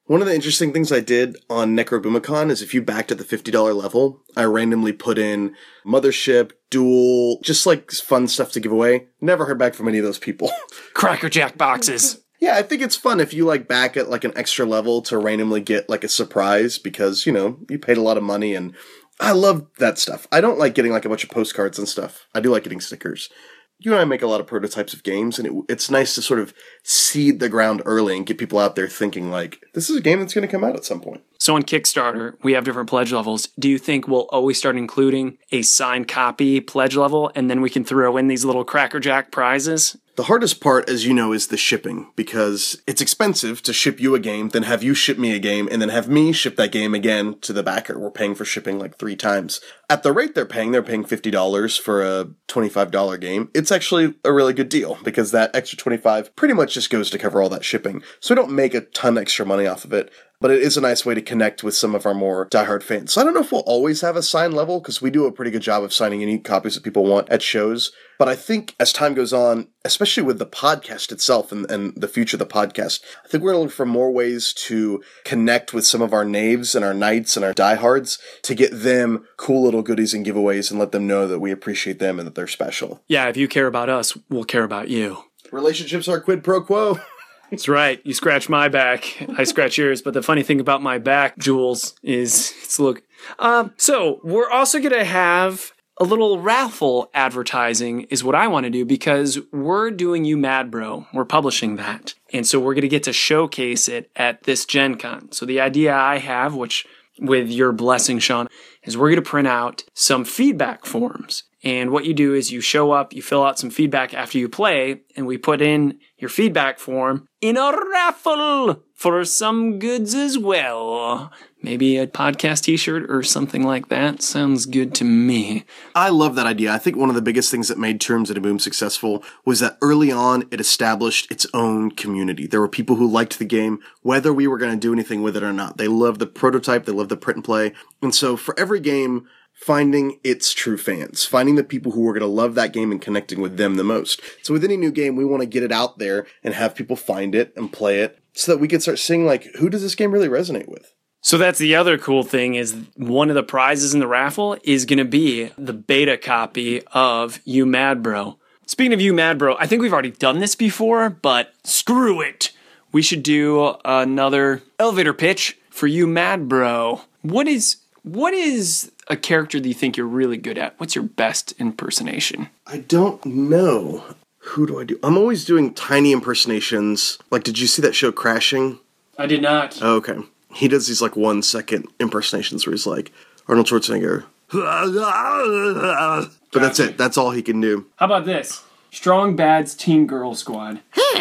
One 0.07 0.21
of 0.21 0.27
the 0.27 0.36
interesting 0.36 0.71
things 0.71 0.92
I 0.92 1.01
did 1.01 1.36
on 1.50 1.75
Necrobumicon 1.75 2.50
is 2.50 2.62
if 2.62 2.74
you 2.74 2.81
backed 2.81 3.12
at 3.12 3.18
the 3.18 3.25
$50 3.25 3.75
level, 3.75 4.24
I 4.38 4.45
randomly 4.45 4.94
put 4.94 5.18
in 5.18 5.54
Mothership, 5.86 6.51
Duel, 6.69 7.42
just 7.44 7.65
like 7.65 7.92
fun 7.92 8.30
stuff 8.30 8.54
to 8.54 8.62
give 8.62 8.71
away. 8.71 9.07
Never 9.19 9.45
heard 9.45 9.59
back 9.59 9.74
from 9.74 9.89
any 9.89 9.98
of 9.98 10.06
those 10.06 10.18
people. 10.18 10.50
Cracker 10.94 11.27
Jack 11.27 11.57
boxes. 11.57 12.21
yeah, 12.39 12.56
I 12.56 12.62
think 12.62 12.81
it's 12.81 12.95
fun 12.95 13.19
if 13.19 13.33
you 13.33 13.44
like 13.44 13.68
back 13.68 13.98
at 13.98 14.09
like 14.09 14.24
an 14.24 14.31
extra 14.38 14.65
level 14.65 15.01
to 15.04 15.18
randomly 15.18 15.59
get 15.59 15.89
like 15.89 16.06
a 16.06 16.10
surprise 16.10 16.77
because, 16.77 17.25
you 17.25 17.33
know, 17.33 17.60
you 17.69 17.77
paid 17.77 17.98
a 17.98 18.01
lot 18.01 18.18
of 18.18 18.24
money 18.24 18.56
and 18.56 18.74
I 19.19 19.33
love 19.33 19.68
that 19.80 19.98
stuff. 19.98 20.25
I 20.31 20.39
don't 20.39 20.60
like 20.60 20.74
getting 20.74 20.94
like 20.94 21.03
a 21.03 21.10
bunch 21.10 21.25
of 21.25 21.31
postcards 21.31 21.77
and 21.77 21.88
stuff. 21.88 22.27
I 22.33 22.39
do 22.39 22.50
like 22.50 22.63
getting 22.63 22.80
stickers. 22.80 23.30
You 23.79 23.91
and 23.91 24.01
I 24.01 24.06
make 24.06 24.24
a 24.24 24.27
lot 24.27 24.41
of 24.41 24.47
prototypes 24.47 24.94
of 24.94 25.03
games, 25.03 25.38
and 25.38 25.47
it, 25.47 25.53
it's 25.69 25.91
nice 25.91 26.15
to 26.15 26.21
sort 26.21 26.39
of 26.39 26.53
seed 26.83 27.39
the 27.39 27.50
ground 27.50 27.83
early 27.85 28.18
and 28.18 28.25
get 28.25 28.38
people 28.38 28.57
out 28.57 28.75
there 28.75 28.88
thinking 28.88 29.29
like, 29.29 29.62
this 29.74 29.89
is 29.89 29.95
a 29.95 30.01
game 30.01 30.19
that's 30.19 30.33
going 30.33 30.47
to 30.47 30.51
come 30.51 30.63
out 30.63 30.75
at 30.75 30.83
some 30.83 31.00
point. 31.00 31.24
So 31.38 31.56
on 31.56 31.63
Kickstarter, 31.63 32.33
we 32.44 32.53
have 32.53 32.63
different 32.63 32.89
pledge 32.89 33.13
levels. 33.13 33.50
Do 33.59 33.69
you 33.69 33.77
think 33.77 34.07
we'll 34.07 34.27
always 34.31 34.57
start 34.57 34.77
including 34.77 35.38
a 35.51 35.62
signed 35.62 36.07
copy 36.07 36.59
pledge 36.59 36.95
level 36.95 37.31
and 37.35 37.50
then 37.50 37.62
we 37.62 37.69
can 37.69 37.85
throw 37.85 38.18
in 38.18 38.27
these 38.27 38.44
little 38.44 38.65
Cracker 38.65 39.00
Jack 39.00 39.31
prizes? 39.31 39.95
The 40.18 40.24
hardest 40.24 40.62
part, 40.62 40.90
as 40.90 41.06
you 41.06 41.14
know, 41.14 41.31
is 41.31 41.46
the 41.46 41.58
shipping 41.58 42.12
because 42.16 42.81
it's 42.88 43.04
expensive 43.04 43.62
to 43.62 43.72
ship 43.72 44.00
you 44.00 44.16
a 44.16 44.19
game, 44.19 44.50
then 44.50 44.64
have 44.64 44.81
you 44.81 44.96
ship 44.96 45.19
me 45.19 45.36
a 45.36 45.40
game, 45.40 45.69
and 45.72 45.80
then 45.80 45.90
have 45.90 46.10
me 46.10 46.31
ship 46.31 46.56
that 46.56 46.72
game 46.72 46.96
again 46.96 47.38
to 47.42 47.54
the 47.54 47.62
backer. 47.62 48.00
We're 48.00 48.10
paying 48.10 48.34
for 48.34 48.44
shipping 48.44 48.80
like 48.80 48.98
three 48.98 49.16
times. 49.16 49.62
At 49.92 50.02
the 50.02 50.12
rate 50.12 50.34
they're 50.34 50.48
paying, 50.48 50.72
they're 50.72 50.81
paying 50.81 51.06
$50 51.06 51.80
for 51.80 52.04
a 52.04 52.25
$25 52.48 53.22
game. 53.22 53.52
It's 53.54 53.72
actually 53.72 54.16
a 54.25 54.34
really 54.34 54.54
good 54.54 54.69
deal 54.69 54.98
because 55.04 55.30
that 55.34 55.56
extra 55.56 55.78
25 55.78 56.36
pretty 56.36 56.56
much 56.56 56.74
just 56.74 56.90
goes 56.90 57.12
to 57.12 57.20
cover 57.20 57.40
all 57.40 57.50
that 57.50 57.63
shipping. 57.63 58.02
So 58.20 58.34
we 58.34 58.42
don't 58.42 58.54
make 58.54 58.74
a 58.74 58.81
ton 58.81 59.20
extra 59.20 59.46
money 59.46 59.68
off 59.68 59.86
of 59.86 59.94
it 59.94 60.12
but 60.39 60.51
it 60.51 60.62
is 60.62 60.78
a 60.78 60.81
nice 60.81 61.06
way 61.06 61.16
to 61.16 61.22
connect 61.22 61.63
with 61.63 61.75
some 61.75 61.95
of 61.95 62.06
our 62.06 62.13
more 62.13 62.48
diehard 62.50 62.84
fans. 62.84 63.13
So 63.13 63.22
I 63.22 63.24
don't 63.24 63.34
know 63.34 63.42
if 63.42 63.51
we'll 63.51 63.62
always 63.62 64.01
have 64.01 64.16
a 64.16 64.24
sign 64.24 64.51
level 64.51 64.80
because 64.80 65.01
we 65.01 65.10
do 65.10 65.25
a 65.25 65.31
pretty 65.31 65.51
good 65.51 65.62
job 65.62 65.84
of 65.84 65.94
signing 65.94 66.22
unique 66.22 66.44
copies 66.44 66.75
that 66.75 66.84
people 66.84 67.06
want 67.06 67.30
at 67.30 67.42
shows. 67.42 67.92
But 68.19 68.28
I 68.28 68.36
think 68.36 68.75
as 68.80 68.92
time 68.92 69.13
goes 69.13 69.31
on, 69.34 69.68
especially 69.86 70.24
with 70.24 70.39
the 70.39 70.45
podcast 70.45 71.12
itself 71.12 71.51
and, 71.51 71.69
and 71.69 71.94
the 71.95 72.07
future 72.07 72.36
of 72.36 72.39
the 72.39 72.45
podcast, 72.45 73.01
I 73.24 73.28
think 73.28 73.44
we're 73.44 73.51
going 73.51 73.62
to 73.62 73.66
look 73.66 73.75
for 73.75 73.86
more 73.86 74.12
ways 74.12 74.54
to 74.54 75.04
connect 75.24 75.74
with 75.74 75.86
some 75.86 76.01
of 76.01 76.13
our 76.13 76.25
knaves 76.25 76.75
and 76.75 76.84
our 76.84 76.94
knights 76.94 77.36
and 77.36 77.45
our 77.45 77.54
diehards 77.54 78.18
to 78.44 78.56
get 78.56 78.72
them 78.72 79.25
cool 79.38 79.63
little 79.63 79.84
goodies 79.84 80.13
and 80.13 80.25
giveaways 80.25 80.72
and 80.72 80.80
let 80.80 80.92
them 80.92 81.07
know 81.07 81.28
that 81.28 81.39
we 81.39 81.51
appreciate 81.51 82.00
them 82.00 82.19
and 82.19 82.28
that 82.28 82.36
they're 82.36 82.48
special. 82.48 83.04
Yeah, 83.07 83.28
if 83.28 83.38
you 83.38 83.48
care 83.48 83.68
about 83.68 83.89
us, 83.89 84.18
we'll 84.30 84.44
care 84.44 84.63
about 84.63 84.89
you. 84.89 85.24
Relationships 85.51 86.07
are 86.07 86.19
quid 86.19 86.44
pro 86.44 86.62
quo. 86.62 87.00
That's 87.50 87.68
right. 87.68 88.02
You 88.04 88.14
scratch 88.14 88.50
my 88.50 88.68
back, 88.68 89.18
I 89.38 89.44
scratch 89.44 89.78
yours. 89.78 90.02
But 90.02 90.14
the 90.14 90.22
funny 90.22 90.44
thing 90.44 90.60
about 90.60 90.82
my 90.82 90.98
back, 90.98 91.38
Jules, 91.38 91.96
is 92.04 92.54
it's 92.62 92.80
look. 92.80 93.04
Um, 93.40 93.74
so 93.78 94.20
we're 94.24 94.50
also 94.50 94.80
gonna 94.80 95.06
have 95.06 95.72
a 96.00 96.04
little 96.04 96.40
raffle 96.40 97.10
advertising 97.14 98.02
is 98.10 98.24
what 98.24 98.36
I 98.36 98.48
want 98.48 98.66
to 98.66 98.70
do 98.70 98.86
because 98.86 99.40
we're 99.52 99.92
doing 99.92 100.26
you 100.26 100.38
mad 100.38 100.70
bro. 100.70 101.08
We're 101.14 101.26
publishing 101.26 101.76
that. 101.78 102.14
And 102.32 102.46
so 102.46 102.60
we're 102.60 102.74
going 102.74 102.84
to 102.84 102.88
get 102.88 103.04
to 103.04 103.14
showcase 103.14 103.88
it 103.88 104.12
at 104.16 104.44
this 104.44 104.66
Gen 104.66 104.98
Con. 104.98 105.32
So 105.32 105.46
the 105.46 105.60
idea 105.60 105.96
I 105.96 106.20
have, 106.20 106.56
which 106.56 106.86
with 107.20 107.50
your 107.50 107.72
blessing, 107.72 108.20
Sean, 108.20 108.48
is 108.84 108.96
we're 108.96 109.10
going 109.10 109.24
to 109.24 109.27
print 109.27 109.48
out 109.48 109.84
some 109.94 110.24
feedback 110.24 110.86
forms. 110.86 111.44
And 111.67 111.91
what 111.91 112.05
you 112.05 112.13
do 112.13 112.33
is 112.33 112.50
you 112.50 112.62
show 112.62 112.93
up, 112.93 113.12
you 113.12 113.21
fill 113.21 113.43
out 113.43 113.59
some 113.59 113.69
feedback 113.69 114.13
after 114.13 114.38
you 114.38 114.47
play, 114.47 115.01
and 115.17 115.27
we 115.27 115.38
put 115.38 115.62
in 115.62 116.00
your 116.17 116.29
feedback 116.29 116.79
form 116.79 117.27
in 117.41 117.57
a 117.57 117.77
raffle 117.91 118.83
for 118.93 119.25
some 119.25 119.77
goods 119.77 120.15
as 120.15 120.38
well. 120.38 121.29
Maybe 121.62 121.97
a 121.97 122.07
podcast 122.07 122.62
t 122.63 122.77
shirt 122.77 123.12
or 123.12 123.21
something 123.21 123.63
like 123.63 123.89
that. 123.89 124.21
Sounds 124.21 124.65
good 124.65 124.95
to 124.95 125.03
me. 125.03 125.65
I 125.93 126.07
love 126.07 126.36
that 126.36 126.45
idea. 126.45 126.71
I 126.71 126.77
think 126.77 126.95
one 126.95 127.09
of 127.09 127.15
the 127.15 127.21
biggest 127.21 127.51
things 127.51 127.67
that 127.67 127.77
made 127.77 128.00
Terms 128.00 128.31
at 128.31 128.38
a 128.38 128.41
Boom 128.41 128.59
successful 128.59 129.21
was 129.43 129.59
that 129.59 129.77
early 129.81 130.09
on 130.09 130.45
it 130.50 130.62
established 130.62 131.29
its 131.29 131.45
own 131.53 131.91
community. 131.91 132.47
There 132.47 132.62
were 132.62 132.69
people 132.69 132.95
who 132.95 133.12
liked 133.12 133.39
the 133.39 133.45
game, 133.45 133.79
whether 134.03 134.31
we 134.31 134.47
were 134.47 134.57
going 134.57 134.71
to 134.71 134.79
do 134.79 134.93
anything 134.93 135.21
with 135.21 135.36
it 135.36 135.43
or 135.43 135.51
not. 135.51 135.77
They 135.77 135.89
loved 135.89 136.21
the 136.21 136.27
prototype, 136.27 136.86
they 136.86 136.93
loved 136.93 137.09
the 137.09 137.17
print 137.17 137.39
and 137.39 137.43
play. 137.43 137.74
And 138.01 138.15
so 138.15 138.38
for 138.38 138.57
every 138.57 138.79
game, 138.79 139.27
finding 139.58 140.20
its 140.24 140.54
true 140.54 140.78
fans, 140.78 141.26
finding 141.26 141.56
the 141.56 141.64
people 141.64 141.92
who 141.92 142.08
are 142.08 142.14
going 142.14 142.22
to 142.22 142.28
love 142.28 142.56
that 142.56 142.72
game 142.72 142.92
and 142.92 143.02
connecting 143.02 143.42
with 143.42 143.58
them 143.58 143.76
the 143.76 143.84
most. 143.84 144.22
So 144.44 144.54
with 144.54 144.64
any 144.64 144.78
new 144.78 144.92
game, 144.92 145.16
we 145.16 145.26
want 145.26 145.42
to 145.42 145.48
get 145.48 145.64
it 145.64 145.72
out 145.72 145.98
there 145.98 146.28
and 146.44 146.54
have 146.54 146.76
people 146.76 146.96
find 146.96 147.34
it 147.34 147.54
and 147.58 147.74
play 147.74 148.02
it 148.02 148.20
so 148.34 148.52
that 148.52 148.60
we 148.60 148.68
can 148.68 148.80
start 148.80 149.00
seeing 149.00 149.26
like, 149.26 149.46
who 149.56 149.70
does 149.70 149.82
this 149.82 149.96
game 149.96 150.12
really 150.12 150.30
resonate 150.30 150.70
with? 150.70 150.94
So 151.22 151.38
that's 151.38 151.60
the 151.60 151.76
other 151.76 151.98
cool 151.98 152.24
thing 152.24 152.56
is 152.56 152.78
one 152.96 153.30
of 153.30 153.36
the 153.36 153.44
prizes 153.44 153.94
in 153.94 154.00
the 154.00 154.08
raffle 154.08 154.58
is 154.64 154.86
going 154.86 155.00
to 155.00 155.06
be 155.06 155.52
the 155.58 155.74
beta 155.74 156.18
copy 156.18 156.84
of 156.94 157.42
You 157.44 157.66
Mad 157.66 158.04
Bro. 158.04 158.38
Speaking 158.68 158.94
of 158.94 159.02
You 159.02 159.12
Mad 159.14 159.40
Bro, 159.40 159.58
I 159.58 159.66
think 159.66 159.82
we've 159.82 159.92
already 159.92 160.12
done 160.12 160.40
this 160.40 160.56
before, 160.56 161.10
but 161.10 161.52
screw 161.64 162.22
it. 162.22 162.52
We 162.92 163.02
should 163.02 163.24
do 163.24 163.76
another 163.84 164.62
elevator 164.78 165.14
pitch 165.14 165.58
for 165.72 165.88
You 165.88 166.06
Mad 166.06 166.48
Bro. 166.48 167.02
What 167.24 167.48
is 167.48 167.78
what 168.08 168.34
is 168.34 168.92
a 169.08 169.16
character 169.16 169.60
that 169.60 169.68
you 169.68 169.74
think 169.74 169.98
you're 169.98 170.06
really 170.06 170.38
good 170.38 170.58
at? 170.58 170.80
What's 170.80 170.96
your 170.96 171.04
best 171.04 171.54
impersonation? 171.60 172.50
I 172.66 172.80
don't 172.80 173.24
know. 173.26 174.04
Who 174.40 174.66
do 174.66 174.80
I 174.80 174.86
do? 174.86 175.00
I'm 175.04 175.18
always 175.18 175.46
doing 175.46 175.74
tiny 175.74 176.12
impersonations. 176.12 177.18
Like, 177.32 177.44
did 177.44 177.60
you 177.60 177.68
see 177.68 177.82
that 177.82 177.96
show 177.96 178.12
Crashing? 178.12 178.80
I 179.18 179.26
did 179.26 179.42
not. 179.42 179.80
Oh, 179.82 179.96
okay. 179.96 180.18
He 180.54 180.68
does 180.68 180.88
these 180.88 181.02
like 181.02 181.16
one 181.16 181.44
second 181.44 181.88
impersonations 182.00 182.66
where 182.66 182.74
he's 182.74 182.88
like 182.88 183.12
Arnold 183.48 183.68
Schwarzenegger. 183.68 184.26
But 184.52 186.62
that's 186.62 186.80
it. 186.80 186.98
That's 186.98 187.18
all 187.18 187.32
he 187.32 187.42
can 187.42 187.60
do. 187.60 187.86
How 187.98 188.06
about 188.06 188.26
this? 188.26 188.64
Strong 188.92 189.36
Bad's 189.36 189.76
Teen 189.76 190.08
Girl 190.08 190.34
Squad. 190.34 190.80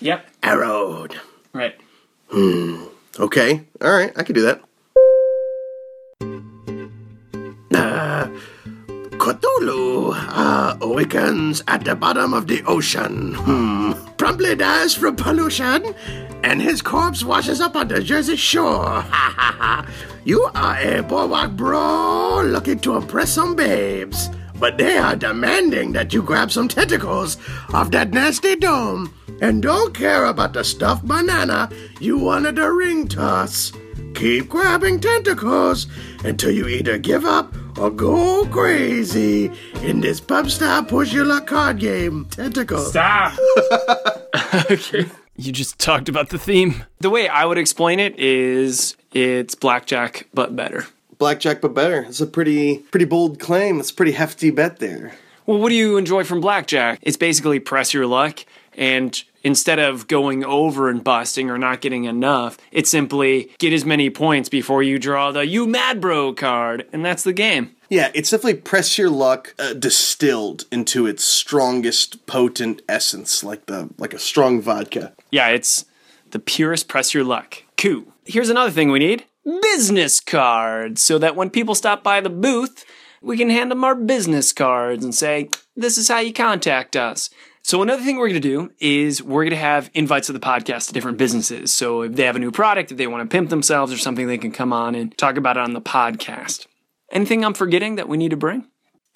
yep. 0.00 0.26
Arrowed. 0.42 1.18
Right. 1.52 1.74
Hmm. 2.28 2.84
Okay. 3.18 3.64
All 3.80 3.90
right. 3.90 4.12
I 4.16 4.22
can 4.22 4.34
do 4.34 4.42
that. 4.42 4.60
Cthulhu 9.28 10.14
uh, 10.14 10.78
awakens 10.80 11.62
at 11.68 11.84
the 11.84 11.94
bottom 11.94 12.32
of 12.32 12.46
the 12.46 12.62
ocean. 12.64 13.34
Hmm. 13.34 13.92
Promptly 14.16 14.54
dies 14.54 14.94
from 14.94 15.16
pollution, 15.16 15.94
and 16.42 16.62
his 16.62 16.80
corpse 16.80 17.22
washes 17.22 17.60
up 17.60 17.76
on 17.76 17.88
the 17.88 18.02
Jersey 18.02 18.36
Shore. 18.36 19.04
You 20.24 20.44
are 20.54 20.76
a 20.76 21.02
boardwalk 21.02 21.52
bro 21.52 22.42
looking 22.44 22.80
to 22.80 22.96
impress 22.96 23.32
some 23.32 23.56
babes. 23.56 24.28
But 24.60 24.76
they 24.76 24.98
are 24.98 25.16
demanding 25.16 25.92
that 25.92 26.12
you 26.12 26.22
grab 26.22 26.50
some 26.50 26.68
tentacles 26.68 27.38
off 27.72 27.90
that 27.92 28.10
nasty 28.10 28.54
dome 28.54 29.14
and 29.40 29.62
don't 29.62 29.94
care 29.94 30.26
about 30.26 30.52
the 30.52 30.64
stuffed 30.64 31.06
banana 31.06 31.70
you 31.98 32.18
wanted 32.18 32.56
to 32.56 32.70
ring 32.72 33.08
toss. 33.08 33.72
Keep 34.14 34.48
grabbing 34.48 35.00
tentacles 35.00 35.86
until 36.24 36.50
you 36.50 36.66
either 36.66 36.98
give 36.98 37.24
up 37.24 37.54
or 37.78 37.90
go 37.90 38.46
crazy 38.46 39.50
in 39.82 40.00
this 40.00 40.20
pub 40.20 40.50
style 40.50 40.82
push 40.84 41.12
your 41.12 41.24
luck 41.24 41.46
card 41.46 41.78
game. 41.78 42.24
Tentacles. 42.26 42.90
Stop. 42.90 43.38
okay. 44.70 45.06
You 45.36 45.52
just 45.52 45.78
talked 45.78 46.08
about 46.08 46.30
the 46.30 46.38
theme. 46.38 46.84
The 46.98 47.10
way 47.10 47.28
I 47.28 47.44
would 47.44 47.58
explain 47.58 48.00
it 48.00 48.18
is 48.18 48.96
it's 49.12 49.54
blackjack 49.54 50.26
but 50.34 50.56
better. 50.56 50.86
Blackjack, 51.18 51.60
but 51.60 51.74
better. 51.74 52.02
It's 52.02 52.20
a 52.20 52.26
pretty, 52.26 52.78
pretty 52.78 53.04
bold 53.04 53.40
claim. 53.40 53.80
It's 53.80 53.90
a 53.90 53.94
pretty 53.94 54.12
hefty 54.12 54.50
bet 54.50 54.78
there. 54.78 55.14
Well, 55.46 55.58
what 55.58 55.70
do 55.70 55.74
you 55.74 55.96
enjoy 55.96 56.24
from 56.24 56.40
blackjack? 56.40 57.00
It's 57.02 57.16
basically 57.16 57.58
press 57.58 57.94
your 57.94 58.06
luck, 58.06 58.44
and 58.76 59.20
instead 59.48 59.78
of 59.78 60.06
going 60.06 60.44
over 60.44 60.90
and 60.90 61.02
busting 61.02 61.48
or 61.48 61.56
not 61.56 61.80
getting 61.80 62.04
enough, 62.04 62.58
it's 62.70 62.90
simply 62.90 63.50
get 63.58 63.72
as 63.72 63.82
many 63.82 64.10
points 64.10 64.50
before 64.50 64.82
you 64.82 64.98
draw 64.98 65.32
the 65.32 65.46
you 65.46 65.66
mad 65.66 66.00
bro 66.02 66.34
card, 66.34 66.86
and 66.92 67.02
that's 67.02 67.24
the 67.24 67.32
game. 67.32 67.74
Yeah, 67.88 68.10
it's 68.12 68.30
definitely 68.30 68.60
press 68.60 68.98
your 68.98 69.08
luck 69.08 69.54
uh, 69.58 69.72
distilled 69.72 70.66
into 70.70 71.06
its 71.06 71.24
strongest, 71.24 72.26
potent 72.26 72.82
essence, 72.88 73.42
like 73.42 73.64
the 73.66 73.88
like 73.96 74.12
a 74.12 74.18
strong 74.18 74.60
vodka. 74.60 75.14
Yeah, 75.30 75.48
it's 75.48 75.86
the 76.30 76.38
purest 76.38 76.86
press 76.86 77.14
your 77.14 77.24
luck. 77.24 77.62
Cool. 77.78 78.04
Here's 78.26 78.50
another 78.50 78.70
thing 78.70 78.90
we 78.90 78.98
need 78.98 79.24
business 79.62 80.20
cards, 80.20 81.02
so 81.02 81.18
that 81.18 81.36
when 81.36 81.48
people 81.48 81.74
stop 81.74 82.02
by 82.02 82.20
the 82.20 82.28
booth, 82.28 82.84
we 83.22 83.38
can 83.38 83.48
hand 83.48 83.70
them 83.70 83.82
our 83.82 83.94
business 83.94 84.52
cards 84.52 85.02
and 85.02 85.14
say, 85.14 85.48
this 85.74 85.96
is 85.96 86.08
how 86.08 86.18
you 86.18 86.32
contact 86.32 86.96
us. 86.96 87.30
So 87.62 87.82
another 87.82 88.02
thing 88.02 88.16
we're 88.16 88.28
going 88.28 88.40
to 88.40 88.48
do 88.48 88.70
is 88.78 89.22
we're 89.22 89.44
going 89.44 89.50
to 89.50 89.56
have 89.56 89.90
invites 89.94 90.28
to 90.28 90.32
the 90.32 90.40
podcast 90.40 90.88
to 90.88 90.92
different 90.92 91.18
businesses. 91.18 91.72
So 91.72 92.02
if 92.02 92.14
they 92.14 92.24
have 92.24 92.36
a 92.36 92.38
new 92.38 92.50
product, 92.50 92.92
if 92.92 92.98
they 92.98 93.06
want 93.06 93.28
to 93.28 93.32
pimp 93.34 93.50
themselves 93.50 93.92
or 93.92 93.98
something, 93.98 94.26
they 94.26 94.38
can 94.38 94.52
come 94.52 94.72
on 94.72 94.94
and 94.94 95.16
talk 95.18 95.36
about 95.36 95.56
it 95.56 95.60
on 95.60 95.74
the 95.74 95.80
podcast. 95.80 96.66
Anything 97.10 97.44
I'm 97.44 97.54
forgetting 97.54 97.96
that 97.96 98.08
we 98.08 98.16
need 98.16 98.30
to 98.30 98.36
bring? 98.36 98.66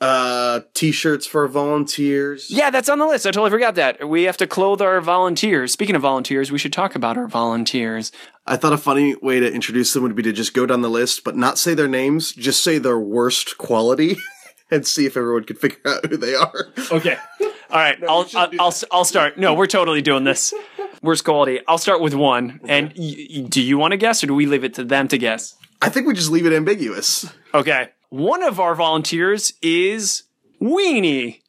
Uh, 0.00 0.62
t-shirts 0.74 1.26
for 1.26 1.46
volunteers. 1.46 2.50
Yeah, 2.50 2.70
that's 2.70 2.88
on 2.88 2.98
the 2.98 3.06
list. 3.06 3.24
I 3.24 3.30
totally 3.30 3.50
forgot 3.50 3.76
that. 3.76 4.08
We 4.08 4.24
have 4.24 4.36
to 4.38 4.48
clothe 4.48 4.82
our 4.82 5.00
volunteers. 5.00 5.72
Speaking 5.72 5.94
of 5.94 6.02
volunteers, 6.02 6.50
we 6.50 6.58
should 6.58 6.72
talk 6.72 6.96
about 6.96 7.16
our 7.16 7.28
volunteers. 7.28 8.10
I 8.44 8.56
thought 8.56 8.72
a 8.72 8.78
funny 8.78 9.14
way 9.22 9.38
to 9.38 9.52
introduce 9.52 9.92
them 9.92 10.02
would 10.02 10.16
be 10.16 10.22
to 10.24 10.32
just 10.32 10.54
go 10.54 10.66
down 10.66 10.80
the 10.80 10.90
list, 10.90 11.22
but 11.22 11.36
not 11.36 11.56
say 11.56 11.74
their 11.74 11.86
names, 11.86 12.32
just 12.32 12.64
say 12.64 12.78
their 12.78 12.98
worst 12.98 13.58
quality, 13.58 14.16
and 14.72 14.84
see 14.84 15.06
if 15.06 15.16
everyone 15.16 15.44
could 15.44 15.60
figure 15.60 15.78
out 15.86 16.04
who 16.06 16.16
they 16.16 16.34
are. 16.34 16.72
Okay. 16.90 17.16
All 17.72 17.78
right. 17.78 17.96
I'll, 18.08 18.26
I'll, 18.34 18.50
I'll, 18.60 18.74
I'll 18.92 19.04
start. 19.04 19.38
No, 19.38 19.54
we're 19.54 19.66
totally 19.66 20.02
doing 20.02 20.24
this. 20.24 20.52
Worst 21.02 21.24
quality. 21.24 21.58
I'll 21.66 21.78
start 21.78 22.00
with 22.00 22.14
one. 22.14 22.60
And 22.68 22.92
y- 22.96 23.26
y- 23.34 23.46
do 23.48 23.60
you 23.60 23.76
want 23.78 23.90
to 23.92 23.96
guess 23.96 24.22
or 24.22 24.28
do 24.28 24.34
we 24.34 24.46
leave 24.46 24.62
it 24.62 24.74
to 24.74 24.84
them 24.84 25.08
to 25.08 25.18
guess? 25.18 25.56
I 25.80 25.88
think 25.88 26.06
we 26.06 26.14
just 26.14 26.30
leave 26.30 26.46
it 26.46 26.52
ambiguous. 26.52 27.32
Okay. 27.54 27.88
One 28.10 28.42
of 28.44 28.60
our 28.60 28.74
volunteers 28.76 29.52
is 29.62 30.24
Weenie. 30.60 31.40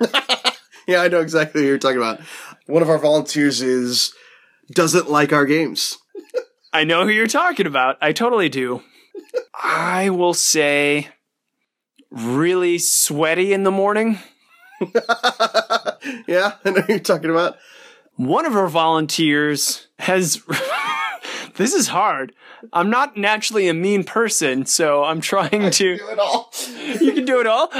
Yeah, 0.86 1.02
I 1.02 1.08
know 1.08 1.20
exactly 1.20 1.60
who 1.60 1.68
you're 1.68 1.78
talking 1.78 1.98
about. 1.98 2.20
One 2.66 2.82
of 2.82 2.88
our 2.88 2.98
volunteers 2.98 3.62
is 3.62 4.12
doesn't 4.72 5.08
like 5.08 5.32
our 5.32 5.44
games. 5.46 5.98
I 6.72 6.82
know 6.82 7.04
who 7.04 7.10
you're 7.10 7.28
talking 7.28 7.66
about. 7.66 7.96
I 8.00 8.12
totally 8.12 8.48
do. 8.48 8.82
I 9.54 10.10
will 10.10 10.34
say 10.34 11.08
really 12.10 12.78
sweaty 12.78 13.52
in 13.52 13.62
the 13.62 13.70
morning. 13.70 14.18
Yeah, 16.26 16.54
I 16.64 16.70
know 16.70 16.80
who 16.82 16.94
you're 16.94 17.00
talking 17.00 17.30
about. 17.30 17.56
One 18.16 18.46
of 18.46 18.56
our 18.56 18.68
volunteers 18.68 19.88
has. 19.98 20.42
this 21.56 21.74
is 21.74 21.88
hard. 21.88 22.32
I'm 22.72 22.90
not 22.90 23.16
naturally 23.16 23.68
a 23.68 23.74
mean 23.74 24.04
person, 24.04 24.66
so 24.66 25.04
I'm 25.04 25.20
trying 25.20 25.70
to. 25.70 25.96
Do 25.96 26.08
it 26.08 26.18
all. 26.18 26.52
You 27.00 27.12
can 27.12 27.24
do 27.24 27.40
it 27.40 27.46
all? 27.46 27.72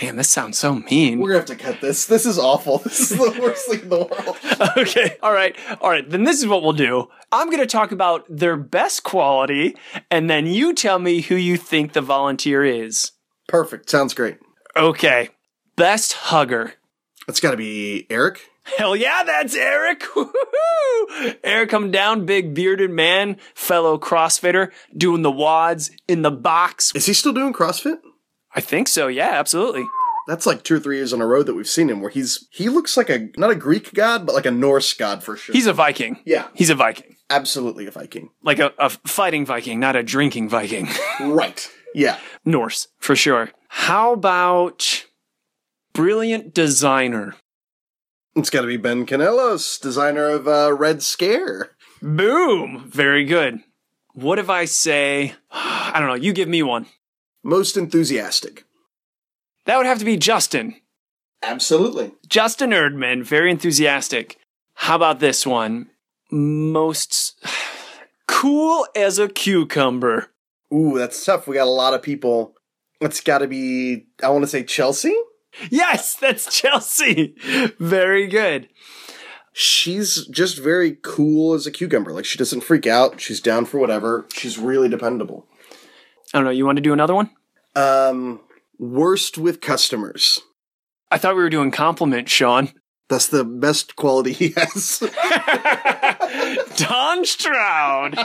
Man, 0.00 0.16
this 0.16 0.28
sounds 0.28 0.58
so 0.58 0.74
mean. 0.74 1.20
We're 1.20 1.28
gonna 1.30 1.38
have 1.40 1.46
to 1.46 1.56
cut 1.56 1.80
this. 1.80 2.06
This 2.06 2.26
is 2.26 2.38
awful. 2.38 2.78
This 2.78 3.10
is 3.10 3.18
the 3.18 3.38
worst 3.40 3.68
thing 3.68 3.80
in 3.80 3.88
the 3.88 3.98
world. 3.98 4.76
okay. 4.76 5.16
All 5.22 5.32
right. 5.32 5.56
All 5.80 5.90
right. 5.90 6.08
Then 6.08 6.24
this 6.24 6.38
is 6.38 6.46
what 6.46 6.62
we'll 6.62 6.72
do. 6.72 7.08
I'm 7.30 7.46
going 7.48 7.60
to 7.60 7.66
talk 7.66 7.92
about 7.92 8.24
their 8.28 8.56
best 8.56 9.02
quality, 9.04 9.76
and 10.10 10.28
then 10.28 10.46
you 10.46 10.74
tell 10.74 10.98
me 10.98 11.20
who 11.22 11.34
you 11.34 11.56
think 11.56 11.92
the 11.92 12.00
volunteer 12.00 12.64
is. 12.64 13.12
Perfect. 13.48 13.88
Sounds 13.90 14.14
great. 14.14 14.38
Okay. 14.76 15.30
Best 15.76 16.12
hugger. 16.14 16.74
It's 17.28 17.40
got 17.40 17.52
to 17.52 17.56
be 17.56 18.06
Eric. 18.10 18.48
Hell 18.78 18.94
yeah, 18.94 19.22
that's 19.24 19.54
Eric. 19.56 20.04
Woo-hoo-hoo. 20.16 21.34
Eric 21.42 21.70
come 21.70 21.90
down, 21.90 22.26
big 22.26 22.54
bearded 22.54 22.90
man, 22.90 23.36
fellow 23.54 23.98
CrossFitter, 23.98 24.70
doing 24.96 25.22
the 25.22 25.30
wads 25.32 25.90
in 26.06 26.22
the 26.22 26.30
box. 26.30 26.94
Is 26.94 27.06
he 27.06 27.12
still 27.12 27.32
doing 27.32 27.52
CrossFit? 27.52 27.98
I 28.54 28.60
think 28.60 28.86
so. 28.88 29.08
Yeah, 29.08 29.30
absolutely. 29.32 29.84
That's 30.28 30.46
like 30.46 30.62
two 30.62 30.76
or 30.76 30.80
three 30.80 30.96
years 30.98 31.12
on 31.12 31.20
a 31.20 31.26
row 31.26 31.42
that 31.42 31.54
we've 31.54 31.68
seen 31.68 31.90
him 31.90 32.00
where 32.00 32.10
he's 32.10 32.46
he 32.52 32.68
looks 32.68 32.96
like 32.96 33.10
a 33.10 33.28
not 33.36 33.50
a 33.50 33.56
Greek 33.56 33.92
god, 33.94 34.24
but 34.24 34.34
like 34.36 34.46
a 34.46 34.52
Norse 34.52 34.92
god 34.94 35.24
for 35.24 35.36
sure. 35.36 35.52
He's 35.52 35.66
a 35.66 35.72
Viking. 35.72 36.20
yeah, 36.24 36.46
He's 36.54 36.70
a 36.70 36.76
Viking. 36.76 37.16
absolutely 37.30 37.86
a 37.86 37.90
Viking. 37.90 38.30
Like 38.44 38.60
a, 38.60 38.72
a 38.78 38.90
fighting 38.90 39.44
Viking, 39.44 39.80
not 39.80 39.96
a 39.96 40.02
drinking 40.04 40.48
Viking. 40.48 40.88
Right. 41.20 41.68
Yeah. 41.94 42.18
Norse, 42.44 42.86
for 42.98 43.16
sure. 43.16 43.50
How 43.68 44.12
about 44.12 45.04
brilliant 45.92 46.54
designer? 46.54 47.34
It's 48.34 48.50
got 48.50 48.62
to 48.62 48.66
be 48.66 48.76
Ben 48.76 49.06
Canelos, 49.06 49.80
designer 49.80 50.28
of 50.28 50.48
uh, 50.48 50.72
Red 50.72 51.02
Scare. 51.02 51.72
Boom! 52.00 52.84
Very 52.88 53.24
good. 53.24 53.60
What 54.14 54.38
if 54.38 54.48
I 54.48 54.64
say, 54.64 55.34
I 55.50 55.96
don't 55.98 56.08
know, 56.08 56.14
you 56.14 56.32
give 56.32 56.48
me 56.48 56.62
one. 56.62 56.86
Most 57.42 57.76
enthusiastic. 57.76 58.64
That 59.66 59.76
would 59.76 59.86
have 59.86 59.98
to 59.98 60.04
be 60.04 60.16
Justin. 60.16 60.76
Absolutely. 61.42 62.12
Justin 62.28 62.70
Erdman, 62.70 63.24
very 63.24 63.50
enthusiastic. 63.50 64.38
How 64.74 64.96
about 64.96 65.20
this 65.20 65.46
one? 65.46 65.90
Most 66.30 67.44
cool 68.26 68.86
as 68.96 69.18
a 69.18 69.28
cucumber. 69.28 70.28
Ooh, 70.72 70.98
that's 70.98 71.22
tough. 71.24 71.46
We 71.46 71.56
got 71.56 71.66
a 71.66 71.70
lot 71.70 71.94
of 71.94 72.02
people. 72.02 72.54
It's 73.00 73.20
got 73.20 73.38
to 73.38 73.48
be. 73.48 74.06
I 74.22 74.30
want 74.30 74.42
to 74.42 74.48
say 74.48 74.62
Chelsea. 74.64 75.14
Yes, 75.70 76.14
that's 76.14 76.52
Chelsea. 76.60 77.34
Very 77.78 78.26
good. 78.26 78.68
She's 79.52 80.26
just 80.28 80.58
very 80.58 80.96
cool 81.02 81.52
as 81.54 81.66
a 81.66 81.70
cucumber. 81.70 82.12
Like 82.12 82.24
she 82.24 82.38
doesn't 82.38 82.62
freak 82.62 82.86
out. 82.86 83.20
She's 83.20 83.40
down 83.40 83.66
for 83.66 83.78
whatever. 83.78 84.26
She's 84.32 84.58
really 84.58 84.88
dependable. 84.88 85.46
I 86.32 86.38
don't 86.38 86.44
know, 86.44 86.50
you 86.50 86.64
want 86.64 86.76
to 86.76 86.82
do 86.82 86.94
another 86.94 87.14
one? 87.14 87.30
Um, 87.76 88.40
worst 88.78 89.36
with 89.36 89.60
customers. 89.60 90.40
I 91.10 91.18
thought 91.18 91.36
we 91.36 91.42
were 91.42 91.50
doing 91.50 91.70
compliments, 91.70 92.32
Sean. 92.32 92.72
That's 93.12 93.28
the 93.28 93.44
best 93.44 93.94
quality 93.96 94.32
he 94.32 94.54
has. 94.56 95.00
Don 96.76 97.26
Stroud. 97.26 98.16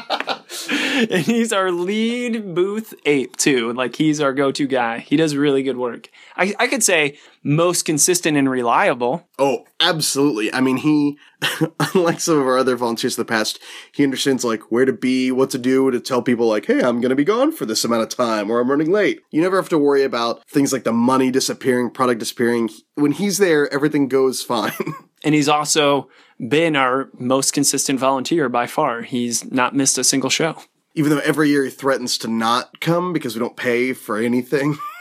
and 1.11 1.25
he's 1.25 1.51
our 1.51 1.71
lead 1.71 2.55
booth 2.55 2.93
ape, 3.05 3.35
too. 3.35 3.73
Like, 3.73 3.97
he's 3.97 4.21
our 4.21 4.31
go 4.31 4.49
to 4.53 4.65
guy. 4.65 4.99
He 4.99 5.17
does 5.17 5.35
really 5.35 5.61
good 5.61 5.75
work. 5.75 6.09
I, 6.37 6.55
I 6.57 6.67
could 6.67 6.85
say 6.85 7.17
most 7.47 7.85
consistent 7.85 8.35
and 8.35 8.49
reliable. 8.49 9.25
oh, 9.39 9.63
absolutely. 9.79 10.53
I 10.53 10.59
mean, 10.59 10.77
he, 10.77 11.17
unlike 11.93 12.19
some 12.19 12.37
of 12.37 12.45
our 12.45 12.57
other 12.57 12.75
volunteers 12.75 13.17
in 13.17 13.21
the 13.21 13.25
past, 13.25 13.57
he 13.93 14.03
understands 14.03 14.43
like 14.43 14.69
where 14.69 14.83
to 14.83 14.91
be, 14.91 15.31
what 15.31 15.49
to 15.51 15.57
do 15.57 15.89
to 15.89 15.99
tell 16.01 16.21
people 16.21 16.47
like, 16.47 16.65
hey, 16.65 16.81
I'm 16.81 16.99
going 16.99 17.09
to 17.09 17.15
be 17.15 17.23
gone 17.23 17.53
for 17.53 17.65
this 17.65 17.85
amount 17.85 18.03
of 18.03 18.09
time 18.09 18.51
or 18.51 18.59
I'm 18.59 18.69
running 18.69 18.91
late. 18.91 19.21
You 19.31 19.41
never 19.41 19.55
have 19.55 19.69
to 19.69 19.77
worry 19.77 20.03
about 20.03 20.45
things 20.49 20.73
like 20.73 20.83
the 20.83 20.91
money 20.91 21.31
disappearing, 21.31 21.91
product 21.91 22.19
disappearing. 22.19 22.69
When 22.95 23.13
he's 23.13 23.37
there, 23.37 23.71
everything 23.73 24.09
goes 24.09 24.43
fine. 24.43 24.73
And 25.23 25.33
he's 25.33 25.49
also 25.49 26.09
been 26.47 26.75
our 26.75 27.09
most 27.17 27.51
consistent 27.51 27.99
volunteer 27.99 28.49
by 28.49 28.67
far. 28.67 29.01
He's 29.01 29.51
not 29.51 29.75
missed 29.75 29.97
a 29.97 30.03
single 30.03 30.29
show. 30.29 30.61
Even 30.93 31.09
though 31.09 31.23
every 31.25 31.49
year 31.49 31.63
he 31.63 31.71
threatens 31.71 32.19
to 32.19 32.27
not 32.27 32.79
come 32.81 33.13
because 33.13 33.35
we 33.35 33.39
don't 33.39 33.57
pay 33.57 33.93
for 33.93 34.19
anything. 34.19 34.77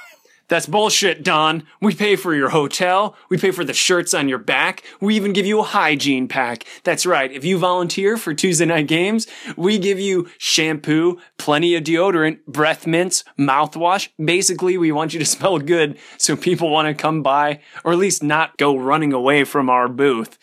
That's 0.48 0.66
bullshit, 0.66 1.24
Don. 1.24 1.64
We 1.80 1.94
pay 1.94 2.14
for 2.14 2.32
your 2.34 2.50
hotel. 2.50 3.16
We 3.28 3.36
pay 3.36 3.50
for 3.50 3.64
the 3.64 3.74
shirts 3.74 4.14
on 4.14 4.28
your 4.28 4.38
back. 4.38 4.84
We 5.00 5.16
even 5.16 5.32
give 5.32 5.44
you 5.44 5.58
a 5.58 5.64
hygiene 5.64 6.28
pack. 6.28 6.64
That's 6.84 7.04
right. 7.04 7.32
If 7.32 7.44
you 7.44 7.58
volunteer 7.58 8.16
for 8.16 8.32
Tuesday 8.32 8.64
Knight 8.64 8.86
Games, 8.86 9.26
we 9.56 9.78
give 9.78 9.98
you 9.98 10.28
shampoo, 10.38 11.18
plenty 11.36 11.74
of 11.74 11.82
deodorant, 11.82 12.44
breath 12.46 12.86
mints, 12.86 13.24
mouthwash. 13.36 14.08
Basically, 14.24 14.78
we 14.78 14.92
want 14.92 15.12
you 15.12 15.18
to 15.18 15.26
smell 15.36 15.58
good 15.58 15.98
so 16.16 16.36
people 16.36 16.70
want 16.70 16.86
to 16.86 16.94
come 16.94 17.24
by 17.24 17.60
or 17.84 17.92
at 17.92 17.98
least 17.98 18.22
not 18.22 18.56
go 18.56 18.76
running 18.76 19.12
away 19.12 19.42
from 19.42 19.68
our 19.68 19.88
booth. 19.88 20.38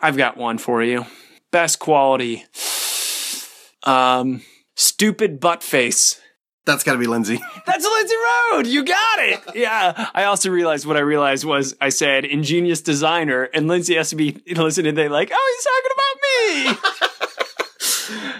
I've 0.00 0.16
got 0.16 0.38
one 0.38 0.56
for 0.56 0.82
you. 0.82 1.04
Best 1.50 1.78
quality. 1.78 2.46
Um, 3.84 4.42
stupid 4.76 5.40
butt 5.40 5.64
face. 5.64 6.21
That's 6.64 6.84
got 6.84 6.92
to 6.92 6.98
be 6.98 7.06
Lindsay. 7.06 7.40
That's 7.66 7.84
Lindsay 7.84 8.14
Road. 8.52 8.66
You 8.68 8.84
got 8.84 9.18
it. 9.18 9.40
Yeah. 9.54 10.08
I 10.14 10.24
also 10.24 10.48
realized 10.50 10.86
what 10.86 10.96
I 10.96 11.00
realized 11.00 11.44
was 11.44 11.74
I 11.80 11.88
said 11.88 12.24
ingenious 12.24 12.80
designer, 12.80 13.44
and 13.52 13.66
Lindsay 13.66 13.96
has 13.96 14.10
to 14.10 14.16
be 14.16 14.40
listening. 14.54 14.94
They 14.94 15.08
like, 15.08 15.30
oh, 15.34 15.56
he's 15.56 16.76
talking 16.76 16.78
about 16.78 16.82
me. 16.86 16.98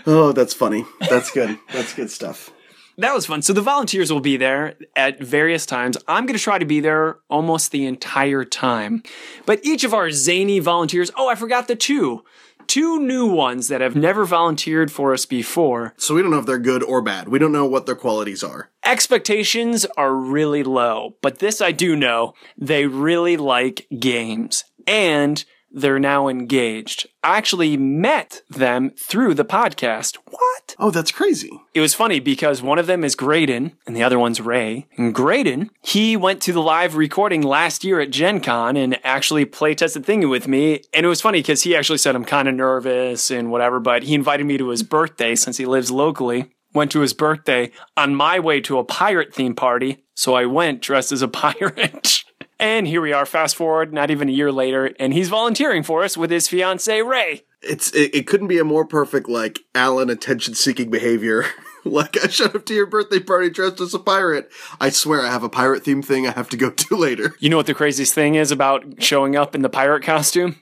Oh, 0.04 0.32
that's 0.32 0.52
funny. 0.52 0.84
That's 1.08 1.30
good. 1.30 1.58
That's 1.72 1.94
good 1.94 2.10
stuff. 2.10 2.50
that 2.98 3.14
was 3.14 3.24
fun. 3.26 3.40
So 3.42 3.52
the 3.52 3.62
volunteers 3.62 4.12
will 4.12 4.20
be 4.20 4.36
there 4.36 4.74
at 4.96 5.20
various 5.20 5.64
times. 5.64 5.96
I'm 6.08 6.26
going 6.26 6.36
to 6.36 6.42
try 6.42 6.58
to 6.58 6.64
be 6.66 6.80
there 6.80 7.18
almost 7.30 7.70
the 7.70 7.86
entire 7.86 8.44
time. 8.44 9.04
But 9.46 9.64
each 9.64 9.84
of 9.84 9.94
our 9.94 10.10
zany 10.10 10.58
volunteers, 10.58 11.10
oh, 11.16 11.28
I 11.28 11.36
forgot 11.36 11.68
the 11.68 11.76
two. 11.76 12.24
Two 12.72 12.98
new 12.98 13.26
ones 13.26 13.68
that 13.68 13.82
have 13.82 13.94
never 13.94 14.24
volunteered 14.24 14.90
for 14.90 15.12
us 15.12 15.26
before. 15.26 15.92
So 15.98 16.14
we 16.14 16.22
don't 16.22 16.30
know 16.30 16.38
if 16.38 16.46
they're 16.46 16.58
good 16.58 16.82
or 16.82 17.02
bad. 17.02 17.28
We 17.28 17.38
don't 17.38 17.52
know 17.52 17.66
what 17.66 17.84
their 17.84 17.94
qualities 17.94 18.42
are. 18.42 18.70
expectations 18.82 19.84
are 19.98 20.14
really 20.14 20.62
low, 20.62 21.16
but 21.20 21.38
this 21.38 21.60
I 21.60 21.72
do 21.72 21.94
know. 21.94 22.32
They 22.56 22.86
really 22.86 23.36
like 23.36 23.86
games 23.98 24.64
and 24.86 25.44
they're 25.74 25.98
now 25.98 26.28
engaged. 26.28 27.06
I 27.22 27.36
actually 27.38 27.76
met 27.76 28.42
them 28.50 28.90
through 28.98 29.34
the 29.34 29.44
podcast. 29.44 30.16
What? 30.28 30.74
Oh, 30.78 30.90
that's 30.90 31.12
crazy. 31.12 31.60
It 31.74 31.80
was 31.80 31.94
funny 31.94 32.20
because 32.20 32.62
one 32.62 32.78
of 32.78 32.86
them 32.86 33.04
is 33.04 33.14
Graydon 33.14 33.72
and 33.86 33.96
the 33.96 34.02
other 34.02 34.18
one's 34.18 34.40
Ray. 34.40 34.86
And 34.96 35.14
Graydon, 35.14 35.70
he 35.82 36.16
went 36.16 36.42
to 36.42 36.52
the 36.52 36.62
live 36.62 36.96
recording 36.96 37.42
last 37.42 37.84
year 37.84 38.00
at 38.00 38.10
Gen 38.10 38.40
Con 38.40 38.76
and 38.76 38.98
actually 39.04 39.44
play 39.44 39.74
tested 39.74 40.04
thingy 40.04 40.28
with 40.28 40.48
me. 40.48 40.82
And 40.92 41.06
it 41.06 41.08
was 41.08 41.20
funny 41.20 41.38
because 41.38 41.62
he 41.62 41.76
actually 41.76 41.98
said 41.98 42.14
I'm 42.14 42.24
kind 42.24 42.48
of 42.48 42.54
nervous 42.54 43.30
and 43.30 43.50
whatever, 43.50 43.80
but 43.80 44.02
he 44.04 44.14
invited 44.14 44.46
me 44.46 44.58
to 44.58 44.68
his 44.68 44.82
birthday 44.82 45.34
since 45.34 45.56
he 45.56 45.66
lives 45.66 45.90
locally. 45.90 46.50
Went 46.74 46.90
to 46.92 47.00
his 47.00 47.12
birthday 47.12 47.70
on 47.96 48.14
my 48.14 48.40
way 48.40 48.60
to 48.62 48.78
a 48.78 48.84
pirate 48.84 49.34
theme 49.34 49.54
party. 49.54 50.04
So 50.14 50.34
I 50.34 50.46
went 50.46 50.80
dressed 50.80 51.12
as 51.12 51.22
a 51.22 51.28
pirate. 51.42 52.24
And 52.62 52.86
here 52.86 53.00
we 53.00 53.12
are, 53.12 53.26
fast 53.26 53.56
forward, 53.56 53.92
not 53.92 54.12
even 54.12 54.28
a 54.28 54.32
year 54.32 54.52
later, 54.52 54.94
and 55.00 55.12
he's 55.12 55.28
volunteering 55.28 55.82
for 55.82 56.04
us 56.04 56.16
with 56.16 56.30
his 56.30 56.46
fiancee 56.46 57.02
Ray. 57.02 57.42
It's 57.60 57.92
it, 57.92 58.14
it 58.14 58.26
couldn't 58.28 58.46
be 58.46 58.58
a 58.58 58.64
more 58.64 58.86
perfect 58.86 59.28
like 59.28 59.58
Alan 59.74 60.08
attention 60.08 60.54
seeking 60.54 60.88
behavior. 60.88 61.44
like 61.84 62.16
I 62.22 62.28
showed 62.28 62.54
up 62.54 62.64
to 62.66 62.74
your 62.74 62.86
birthday 62.86 63.18
party 63.18 63.50
dressed 63.50 63.80
as 63.80 63.94
a 63.94 63.98
pirate. 63.98 64.48
I 64.80 64.90
swear 64.90 65.22
I 65.22 65.30
have 65.30 65.42
a 65.42 65.48
pirate 65.48 65.82
theme 65.82 66.02
thing 66.02 66.26
I 66.26 66.30
have 66.30 66.48
to 66.50 66.56
go 66.56 66.70
to 66.70 66.96
later. 66.96 67.34
You 67.40 67.50
know 67.50 67.56
what 67.56 67.66
the 67.66 67.74
craziest 67.74 68.14
thing 68.14 68.36
is 68.36 68.52
about 68.52 69.02
showing 69.02 69.34
up 69.34 69.56
in 69.56 69.62
the 69.62 69.68
pirate 69.68 70.04
costume? 70.04 70.56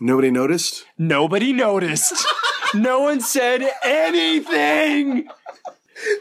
Nobody 0.00 0.30
noticed. 0.30 0.84
Nobody 0.96 1.52
noticed. 1.52 2.24
no 2.74 3.00
one 3.00 3.20
said 3.20 3.68
anything. 3.84 5.28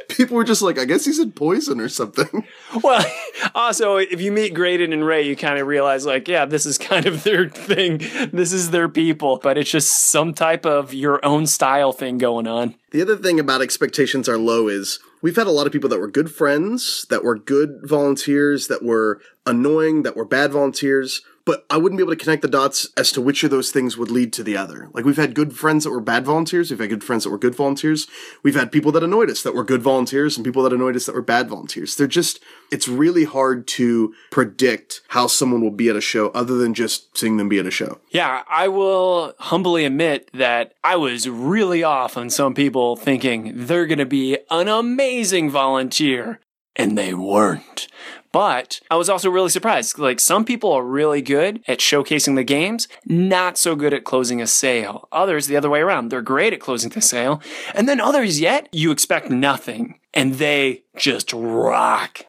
People 0.09 0.35
were 0.35 0.43
just 0.43 0.61
like, 0.61 0.77
I 0.77 0.85
guess 0.85 1.05
he 1.05 1.13
said 1.13 1.35
poison 1.35 1.79
or 1.79 1.89
something. 1.89 2.47
Well, 2.83 3.05
also, 3.53 3.97
if 3.97 4.21
you 4.21 4.31
meet 4.31 4.53
Graydon 4.53 4.93
and 4.93 5.05
Ray, 5.05 5.27
you 5.27 5.35
kind 5.35 5.59
of 5.59 5.67
realize, 5.67 6.05
like, 6.05 6.29
yeah, 6.29 6.45
this 6.45 6.65
is 6.65 6.77
kind 6.77 7.05
of 7.05 7.23
their 7.23 7.49
thing. 7.49 7.97
This 8.31 8.53
is 8.53 8.71
their 8.71 8.87
people, 8.87 9.39
but 9.43 9.57
it's 9.57 9.69
just 9.69 10.09
some 10.09 10.33
type 10.33 10.65
of 10.65 10.93
your 10.93 11.23
own 11.25 11.47
style 11.47 11.91
thing 11.91 12.17
going 12.17 12.47
on. 12.47 12.75
The 12.91 13.01
other 13.01 13.17
thing 13.17 13.41
about 13.41 13.61
expectations 13.61 14.29
are 14.29 14.37
low 14.37 14.69
is 14.69 14.99
we've 15.21 15.35
had 15.35 15.47
a 15.47 15.51
lot 15.51 15.67
of 15.67 15.73
people 15.73 15.89
that 15.89 15.99
were 15.99 16.07
good 16.07 16.31
friends, 16.31 17.05
that 17.09 17.25
were 17.25 17.37
good 17.37 17.81
volunteers, 17.83 18.67
that 18.67 18.83
were 18.83 19.19
annoying, 19.45 20.03
that 20.03 20.15
were 20.15 20.25
bad 20.25 20.53
volunteers. 20.53 21.21
But 21.45 21.65
I 21.69 21.77
wouldn't 21.77 21.97
be 21.97 22.03
able 22.03 22.13
to 22.13 22.23
connect 22.23 22.41
the 22.41 22.47
dots 22.47 22.87
as 22.95 23.11
to 23.13 23.21
which 23.21 23.43
of 23.43 23.51
those 23.51 23.71
things 23.71 23.97
would 23.97 24.11
lead 24.11 24.31
to 24.33 24.43
the 24.43 24.57
other. 24.57 24.89
Like 24.93 25.05
we've 25.05 25.17
had 25.17 25.33
good 25.33 25.53
friends 25.53 25.83
that 25.83 25.91
were 25.91 26.01
bad 26.01 26.25
volunteers, 26.25 26.69
we've 26.69 26.79
had 26.79 26.89
good 26.89 27.03
friends 27.03 27.23
that 27.23 27.29
were 27.29 27.37
good 27.37 27.55
volunteers, 27.55 28.07
we've 28.43 28.55
had 28.55 28.71
people 28.71 28.91
that 28.91 29.03
annoyed 29.03 29.29
us 29.29 29.41
that 29.43 29.55
were 29.55 29.63
good 29.63 29.81
volunteers, 29.81 30.37
and 30.37 30.45
people 30.45 30.63
that 30.63 30.73
annoyed 30.73 30.95
us 30.95 31.05
that 31.05 31.15
were 31.15 31.21
bad 31.21 31.49
volunteers. 31.49 31.95
They're 31.95 32.07
just 32.07 32.39
it's 32.71 32.87
really 32.87 33.25
hard 33.25 33.67
to 33.67 34.13
predict 34.29 35.01
how 35.09 35.27
someone 35.27 35.61
will 35.61 35.71
be 35.71 35.89
at 35.89 35.95
a 35.95 36.01
show 36.01 36.29
other 36.29 36.55
than 36.55 36.73
just 36.73 37.17
seeing 37.17 37.37
them 37.37 37.49
be 37.49 37.59
at 37.59 37.65
a 37.65 37.71
show. 37.71 37.99
Yeah, 38.09 38.43
I 38.47 38.67
will 38.67 39.33
humbly 39.39 39.85
admit 39.85 40.29
that 40.33 40.73
I 40.83 40.95
was 40.95 41.27
really 41.27 41.83
off 41.83 42.17
on 42.17 42.29
some 42.29 42.53
people 42.53 42.95
thinking 42.95 43.51
they're 43.55 43.87
going 43.87 43.99
to 43.99 44.05
be 44.05 44.37
an 44.49 44.67
amazing 44.67 45.49
volunteer, 45.49 46.39
and 46.75 46.97
they 46.97 47.13
weren't. 47.13 47.87
But 48.31 48.79
I 48.89 48.95
was 48.95 49.09
also 49.09 49.29
really 49.29 49.49
surprised. 49.49 49.99
Like, 49.99 50.19
some 50.19 50.45
people 50.45 50.71
are 50.71 50.83
really 50.83 51.21
good 51.21 51.61
at 51.67 51.79
showcasing 51.79 52.35
the 52.35 52.43
games, 52.43 52.87
not 53.05 53.57
so 53.57 53.75
good 53.75 53.93
at 53.93 54.05
closing 54.05 54.41
a 54.41 54.47
sale. 54.47 55.07
Others, 55.11 55.47
the 55.47 55.57
other 55.57 55.69
way 55.69 55.81
around, 55.81 56.09
they're 56.09 56.21
great 56.21 56.53
at 56.53 56.61
closing 56.61 56.91
the 56.91 57.01
sale. 57.01 57.41
And 57.75 57.89
then 57.89 57.99
others, 57.99 58.39
yet, 58.39 58.69
you 58.71 58.91
expect 58.91 59.29
nothing, 59.29 59.99
and 60.13 60.35
they 60.35 60.83
just 60.95 61.33
rock. 61.33 62.25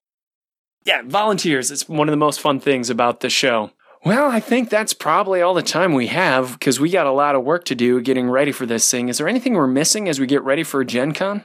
Yeah, 0.84 1.02
volunteers 1.04 1.70
is 1.70 1.88
one 1.88 2.08
of 2.08 2.12
the 2.12 2.16
most 2.16 2.40
fun 2.40 2.58
things 2.58 2.90
about 2.90 3.20
the 3.20 3.30
show. 3.30 3.70
Well, 4.04 4.28
I 4.28 4.40
think 4.40 4.68
that's 4.68 4.94
probably 4.94 5.40
all 5.40 5.54
the 5.54 5.62
time 5.62 5.94
we 5.94 6.08
have 6.08 6.58
because 6.58 6.80
we 6.80 6.90
got 6.90 7.06
a 7.06 7.12
lot 7.12 7.36
of 7.36 7.44
work 7.44 7.64
to 7.66 7.76
do 7.76 8.00
getting 8.00 8.28
ready 8.28 8.50
for 8.50 8.66
this 8.66 8.90
thing. 8.90 9.08
Is 9.08 9.18
there 9.18 9.28
anything 9.28 9.54
we're 9.54 9.68
missing 9.68 10.08
as 10.08 10.18
we 10.18 10.26
get 10.26 10.42
ready 10.42 10.64
for 10.64 10.82
Gen 10.82 11.12
Con? 11.12 11.44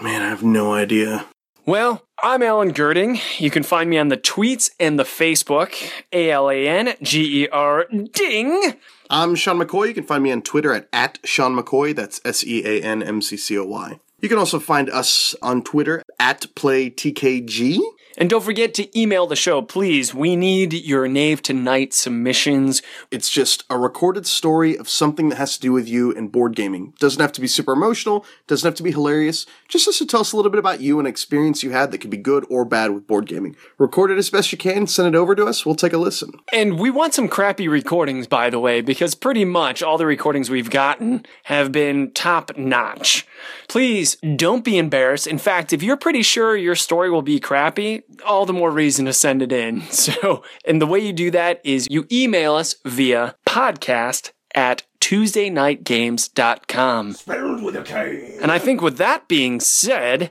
Man, 0.00 0.22
I 0.22 0.28
have 0.28 0.42
no 0.42 0.72
idea. 0.72 1.26
Well, 1.66 2.02
I'm 2.20 2.42
Alan 2.42 2.72
Gerding. 2.72 3.20
You 3.38 3.48
can 3.48 3.62
find 3.62 3.88
me 3.88 3.96
on 3.96 4.08
the 4.08 4.16
tweets 4.16 4.70
and 4.80 4.98
the 4.98 5.04
Facebook. 5.04 5.72
A 6.12 6.32
L 6.32 6.50
A 6.50 6.66
N 6.66 6.94
G 7.00 7.44
E 7.44 7.48
R 7.48 7.86
Ding. 8.12 8.74
I'm 9.08 9.36
Sean 9.36 9.60
McCoy. 9.60 9.88
You 9.88 9.94
can 9.94 10.02
find 10.02 10.24
me 10.24 10.32
on 10.32 10.42
Twitter 10.42 10.72
at, 10.72 10.88
at 10.92 11.20
Sean 11.22 11.56
McCoy. 11.56 11.94
That's 11.94 12.20
S 12.24 12.42
E 12.44 12.66
A 12.66 12.82
N 12.82 13.04
M 13.04 13.22
C 13.22 13.36
C 13.36 13.56
O 13.56 13.64
Y. 13.64 14.00
You 14.20 14.28
can 14.28 14.38
also 14.38 14.58
find 14.58 14.90
us 14.90 15.36
on 15.42 15.62
Twitter 15.62 16.02
at 16.18 16.40
PlayTKG. 16.56 17.78
And 18.20 18.28
don't 18.28 18.42
forget 18.42 18.74
to 18.74 19.00
email 19.00 19.28
the 19.28 19.36
show, 19.36 19.62
please. 19.62 20.12
We 20.12 20.34
need 20.34 20.72
your 20.72 21.06
Knave 21.06 21.40
Tonight 21.40 21.94
submissions. 21.94 22.82
It's 23.12 23.30
just 23.30 23.62
a 23.70 23.78
recorded 23.78 24.26
story 24.26 24.76
of 24.76 24.88
something 24.88 25.28
that 25.28 25.36
has 25.36 25.54
to 25.54 25.60
do 25.60 25.72
with 25.72 25.88
you 25.88 26.12
and 26.16 26.32
board 26.32 26.56
gaming. 26.56 26.94
Doesn't 26.98 27.20
have 27.20 27.30
to 27.30 27.40
be 27.40 27.46
super 27.46 27.74
emotional, 27.74 28.26
doesn't 28.48 28.66
have 28.66 28.74
to 28.74 28.82
be 28.82 28.90
hilarious, 28.90 29.46
just 29.68 29.86
has 29.86 29.98
to 29.98 30.06
tell 30.06 30.22
us 30.22 30.32
a 30.32 30.36
little 30.36 30.50
bit 30.50 30.58
about 30.58 30.80
you 30.80 30.98
and 30.98 31.06
experience 31.06 31.62
you 31.62 31.70
had 31.70 31.92
that 31.92 31.98
could 31.98 32.10
be 32.10 32.16
good 32.16 32.44
or 32.50 32.64
bad 32.64 32.90
with 32.90 33.06
board 33.06 33.26
gaming. 33.26 33.54
Record 33.78 34.10
it 34.10 34.18
as 34.18 34.30
best 34.30 34.50
you 34.50 34.58
can, 34.58 34.88
send 34.88 35.06
it 35.06 35.16
over 35.16 35.36
to 35.36 35.46
us, 35.46 35.64
we'll 35.64 35.76
take 35.76 35.92
a 35.92 35.98
listen. 35.98 36.32
And 36.52 36.76
we 36.76 36.90
want 36.90 37.14
some 37.14 37.28
crappy 37.28 37.68
recordings, 37.68 38.26
by 38.26 38.50
the 38.50 38.58
way, 38.58 38.80
because 38.80 39.14
pretty 39.14 39.44
much 39.44 39.80
all 39.80 39.96
the 39.96 40.06
recordings 40.06 40.50
we've 40.50 40.70
gotten 40.70 41.24
have 41.44 41.70
been 41.70 42.10
top 42.14 42.56
notch. 42.58 43.28
Please 43.68 44.16
don't 44.16 44.64
be 44.64 44.76
embarrassed. 44.76 45.28
In 45.28 45.38
fact, 45.38 45.72
if 45.72 45.84
you're 45.84 45.96
pretty 45.96 46.22
sure 46.22 46.56
your 46.56 46.74
story 46.74 47.10
will 47.10 47.22
be 47.22 47.38
crappy, 47.38 48.02
all 48.26 48.46
the 48.46 48.52
more 48.52 48.70
reason 48.70 49.04
to 49.06 49.12
send 49.12 49.42
it 49.42 49.52
in. 49.52 49.82
So, 49.90 50.42
and 50.64 50.80
the 50.80 50.86
way 50.86 51.00
you 51.00 51.12
do 51.12 51.30
that 51.32 51.60
is 51.64 51.86
you 51.90 52.06
email 52.10 52.54
us 52.54 52.74
via 52.84 53.34
podcast 53.46 54.30
at 54.54 54.84
TuesdayKnightGames.com. 55.00 57.12
Spelled 57.12 57.62
with 57.62 57.76
a 57.76 57.82
K. 57.82 58.38
And 58.40 58.50
I 58.52 58.58
think 58.58 58.80
with 58.80 58.96
that 58.98 59.28
being 59.28 59.60
said, 59.60 60.30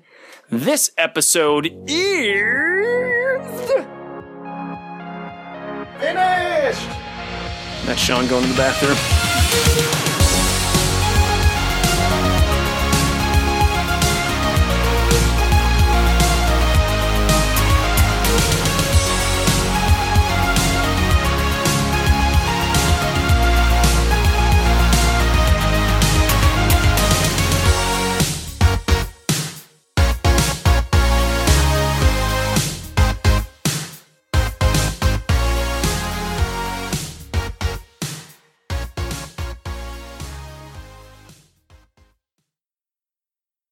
this 0.49 0.91
episode 0.97 1.69
is. 1.87 3.71
Finished! 5.99 6.89
That's 7.85 7.99
Sean 7.99 8.27
going 8.27 8.43
to 8.43 8.49
the 8.49 8.57
bathroom. 8.57 9.96